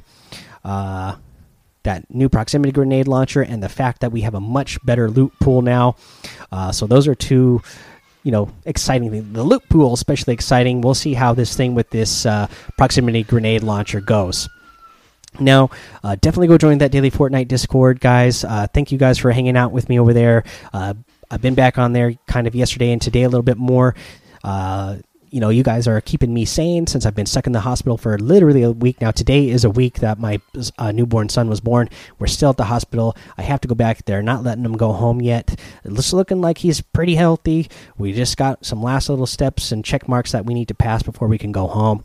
Uh, 0.64 1.16
that 1.84 2.12
new 2.12 2.28
proximity 2.28 2.72
grenade 2.72 3.08
launcher 3.08 3.42
and 3.42 3.62
the 3.62 3.68
fact 3.68 4.00
that 4.00 4.12
we 4.12 4.22
have 4.22 4.34
a 4.34 4.40
much 4.40 4.84
better 4.84 5.10
loot 5.10 5.32
pool 5.40 5.62
now. 5.62 5.96
Uh, 6.52 6.72
so 6.72 6.86
those 6.86 7.06
are 7.08 7.14
two, 7.14 7.62
you 8.22 8.32
know, 8.32 8.50
exciting 8.64 9.10
things. 9.10 9.32
The 9.32 9.42
loot 9.42 9.62
pool 9.68 9.94
especially 9.94 10.34
exciting. 10.34 10.80
We'll 10.80 10.94
see 10.94 11.14
how 11.14 11.32
this 11.34 11.56
thing 11.56 11.74
with 11.74 11.90
this 11.90 12.26
uh, 12.26 12.48
proximity 12.76 13.22
grenade 13.22 13.62
launcher 13.62 14.00
goes. 14.00 14.48
Now, 15.40 15.70
uh, 16.02 16.16
definitely 16.20 16.48
go 16.48 16.58
join 16.58 16.78
that 16.78 16.92
daily 16.92 17.10
Fortnite 17.10 17.48
Discord, 17.48 18.00
guys. 18.00 18.44
Uh, 18.44 18.66
thank 18.72 18.92
you 18.92 18.98
guys 18.98 19.18
for 19.18 19.32
hanging 19.32 19.56
out 19.56 19.72
with 19.72 19.88
me 19.88 19.98
over 19.98 20.12
there. 20.12 20.44
Uh, 20.72 20.94
I've 21.30 21.42
been 21.42 21.54
back 21.54 21.78
on 21.78 21.92
there 21.92 22.14
kind 22.26 22.46
of 22.46 22.54
yesterday 22.54 22.92
and 22.92 23.02
today 23.02 23.22
a 23.22 23.28
little 23.28 23.42
bit 23.42 23.56
more 23.56 23.96
uh, 24.44 24.96
you 25.34 25.40
know, 25.40 25.48
you 25.48 25.64
guys 25.64 25.88
are 25.88 26.00
keeping 26.00 26.32
me 26.32 26.44
sane 26.44 26.86
since 26.86 27.04
I've 27.04 27.16
been 27.16 27.26
stuck 27.26 27.48
in 27.48 27.52
the 27.52 27.58
hospital 27.58 27.98
for 27.98 28.16
literally 28.18 28.62
a 28.62 28.70
week 28.70 29.00
now. 29.00 29.10
Today 29.10 29.48
is 29.48 29.64
a 29.64 29.70
week 29.70 29.98
that 29.98 30.16
my 30.16 30.40
uh, 30.78 30.92
newborn 30.92 31.28
son 31.28 31.48
was 31.48 31.60
born. 31.60 31.90
We're 32.20 32.28
still 32.28 32.50
at 32.50 32.56
the 32.56 32.66
hospital. 32.66 33.16
I 33.36 33.42
have 33.42 33.60
to 33.62 33.68
go 33.68 33.74
back. 33.74 34.04
They're 34.04 34.22
not 34.22 34.44
letting 34.44 34.64
him 34.64 34.76
go 34.76 34.92
home 34.92 35.20
yet. 35.20 35.58
It's 35.82 36.12
looking 36.12 36.40
like 36.40 36.58
he's 36.58 36.80
pretty 36.80 37.16
healthy. 37.16 37.68
We 37.98 38.12
just 38.12 38.36
got 38.36 38.64
some 38.64 38.80
last 38.80 39.08
little 39.08 39.26
steps 39.26 39.72
and 39.72 39.84
check 39.84 40.06
marks 40.06 40.30
that 40.30 40.46
we 40.46 40.54
need 40.54 40.68
to 40.68 40.74
pass 40.74 41.02
before 41.02 41.26
we 41.26 41.36
can 41.36 41.50
go 41.50 41.66
home. 41.66 42.04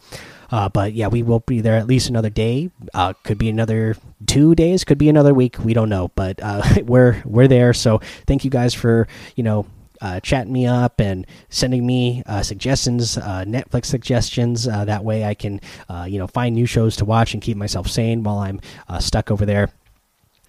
Uh, 0.52 0.68
but 0.68 0.94
yeah, 0.94 1.08
we 1.08 1.22
will 1.22 1.42
be 1.42 1.62
there 1.62 1.78
at 1.78 1.86
least 1.86 2.10
another 2.10 2.32
day. 2.32 2.72
Uh, 2.96 3.14
could 3.24 3.38
be 3.38 3.50
another 3.50 3.96
two 4.26 4.56
days. 4.56 4.84
Could 4.84 4.98
be 4.98 5.08
another 5.08 5.36
week. 5.36 5.60
We 5.60 5.76
don't 5.76 5.90
know, 5.90 6.08
but 6.16 6.40
uh, 6.42 6.64
we're 6.84 7.22
we're 7.26 7.48
there. 7.48 7.74
So 7.74 8.02
thank 8.26 8.44
you 8.44 8.50
guys 8.50 8.74
for 8.74 9.08
you 9.36 9.44
know 9.44 9.68
uh, 10.02 10.20
chatting 10.20 10.54
me 10.54 10.66
up 10.66 11.00
and 11.00 11.26
sending 11.50 11.86
me 11.86 12.24
uh, 12.26 12.42
suggestions, 12.42 13.18
uh, 13.18 13.44
Netflix 13.48 13.86
suggestions. 13.86 14.68
Uh, 14.68 14.86
that 14.86 15.04
way, 15.04 15.26
I 15.26 15.34
can 15.34 15.62
uh, 15.90 16.06
you 16.10 16.20
know 16.20 16.28
find 16.28 16.56
new 16.56 16.66
shows 16.66 16.96
to 16.98 17.06
watch 17.06 17.34
and 17.34 17.44
keep 17.44 17.58
myself 17.58 17.88
sane 17.88 18.24
while 18.24 18.40
I'm 18.40 18.60
uh, 18.88 19.00
stuck 19.00 19.32
over 19.32 19.46
there. 19.46 19.70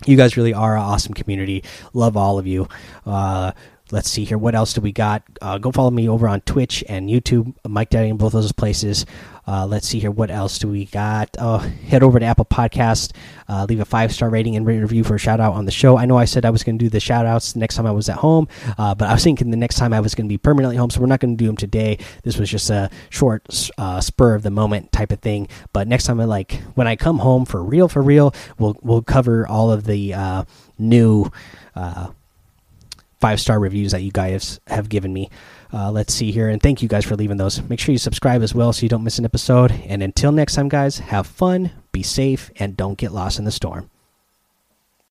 You 0.07 0.17
guys 0.17 0.37
really 0.37 0.55
are 0.55 0.77
an 0.77 0.83
awesome 0.83 1.15
community. 1.15 1.63
Love 1.93 2.17
all 2.17 2.39
of 2.39 2.47
you 2.47 2.69
let's 3.93 4.09
see 4.09 4.23
here. 4.23 4.39
What 4.39 4.55
else 4.55 4.73
do 4.73 4.81
we 4.81 4.93
got? 4.93 5.25
Go 5.61 5.73
follow 5.73 5.91
me 5.91 6.09
over 6.09 6.29
on 6.29 6.43
Twitch 6.43 6.85
and 6.89 7.11
YouTube, 7.11 7.53
Mike 7.67 7.91
Daddy 7.91 8.09
in 8.09 8.19
both 8.19 8.33
those 8.33 8.53
places. 8.53 9.05
Uh, 9.51 9.67
let's 9.67 9.89
see 9.89 9.99
here. 9.99 10.13
What 10.13 10.31
else 10.31 10.61
do 10.61 10.69
we 10.69 10.85
got? 10.85 11.29
Uh, 11.37 11.59
head 11.59 12.05
over 12.05 12.21
to 12.21 12.25
Apple 12.25 12.45
Podcast, 12.45 13.17
uh, 13.49 13.67
leave 13.69 13.81
a 13.81 13.85
five 13.85 14.13
star 14.13 14.31
rating 14.31 14.55
and 14.55 14.65
review 14.65 15.03
for 15.03 15.17
a 15.17 15.19
shout 15.19 15.41
out 15.41 15.55
on 15.55 15.65
the 15.65 15.73
show. 15.73 15.99
I 15.99 16.07
know 16.07 16.17
I 16.17 16.25
said 16.25 16.45
I 16.45 16.51
was 16.51 16.63
going 16.63 16.79
to 16.79 16.85
do 16.85 16.89
the 16.89 17.01
shout 17.01 17.27
outs 17.27 17.57
next 17.57 17.75
time 17.75 17.85
I 17.85 17.91
was 17.91 18.09
at 18.09 18.19
home, 18.19 18.47
uh, 18.79 18.95
but 18.95 19.09
I 19.09 19.15
was 19.15 19.25
thinking 19.25 19.51
the 19.51 19.57
next 19.57 19.75
time 19.75 19.93
I 19.93 19.99
was 19.99 20.15
going 20.15 20.27
to 20.27 20.33
be 20.33 20.39
permanently 20.39 20.77
home, 20.77 20.89
so 20.89 21.01
we're 21.01 21.09
not 21.09 21.19
going 21.19 21.37
to 21.37 21.37
do 21.37 21.49
them 21.49 21.57
today. 21.57 21.99
This 22.23 22.39
was 22.39 22.49
just 22.49 22.71
a 22.71 22.91
short, 23.09 23.43
uh, 23.77 24.01
spur 24.01 24.37
of 24.37 24.45
the 24.45 24.53
moment 24.53 24.93
type 24.93 25.11
of 25.11 25.19
thing. 25.19 25.49
But 25.73 25.89
next 25.89 26.05
time, 26.05 26.21
I 26.21 26.27
like 26.27 26.63
when 26.77 26.87
I 26.87 26.95
come 26.95 27.19
home 27.19 27.45
for 27.45 27.61
real, 27.61 27.89
for 27.89 28.03
real, 28.03 28.33
we'll 28.57 28.77
we'll 28.83 29.03
cover 29.03 29.49
all 29.49 29.73
of 29.73 29.83
the 29.83 30.47
new 30.79 31.33
five 33.21 33.41
star 33.41 33.61
reviews 33.61 33.93
that 33.93 34.03
you 34.03 34.11
guys 34.11 34.61
have 34.69 34.89
given 34.89 35.13
me. 35.13 35.29
Uh, 35.73 35.91
let's 35.91 36.13
see 36.13 36.33
here. 36.33 36.49
And 36.49 36.61
thank 36.61 36.83
you 36.83 36.89
guys 36.89 37.05
for 37.05 37.17
leaving 37.17 37.37
those. 37.37 37.63
Make 37.69 37.79
sure 37.79 37.93
you 37.93 37.99
subscribe 37.99 38.43
as 38.43 38.55
well 38.55 38.73
so 38.73 38.83
you 38.83 38.89
don't 38.89 39.05
miss 39.05 39.19
an 39.19 39.25
episode. 39.25 39.73
And 39.87 40.03
until 40.03 40.33
next 40.33 40.55
time, 40.55 40.69
guys, 40.69 40.99
have 40.99 41.27
fun, 41.27 41.71
be 41.93 42.03
safe, 42.03 42.51
and 42.57 42.77
don't 42.77 42.99
get 42.99 43.13
lost 43.13 43.39
in 43.39 43.45
the 43.45 43.53
storm. 43.53 43.89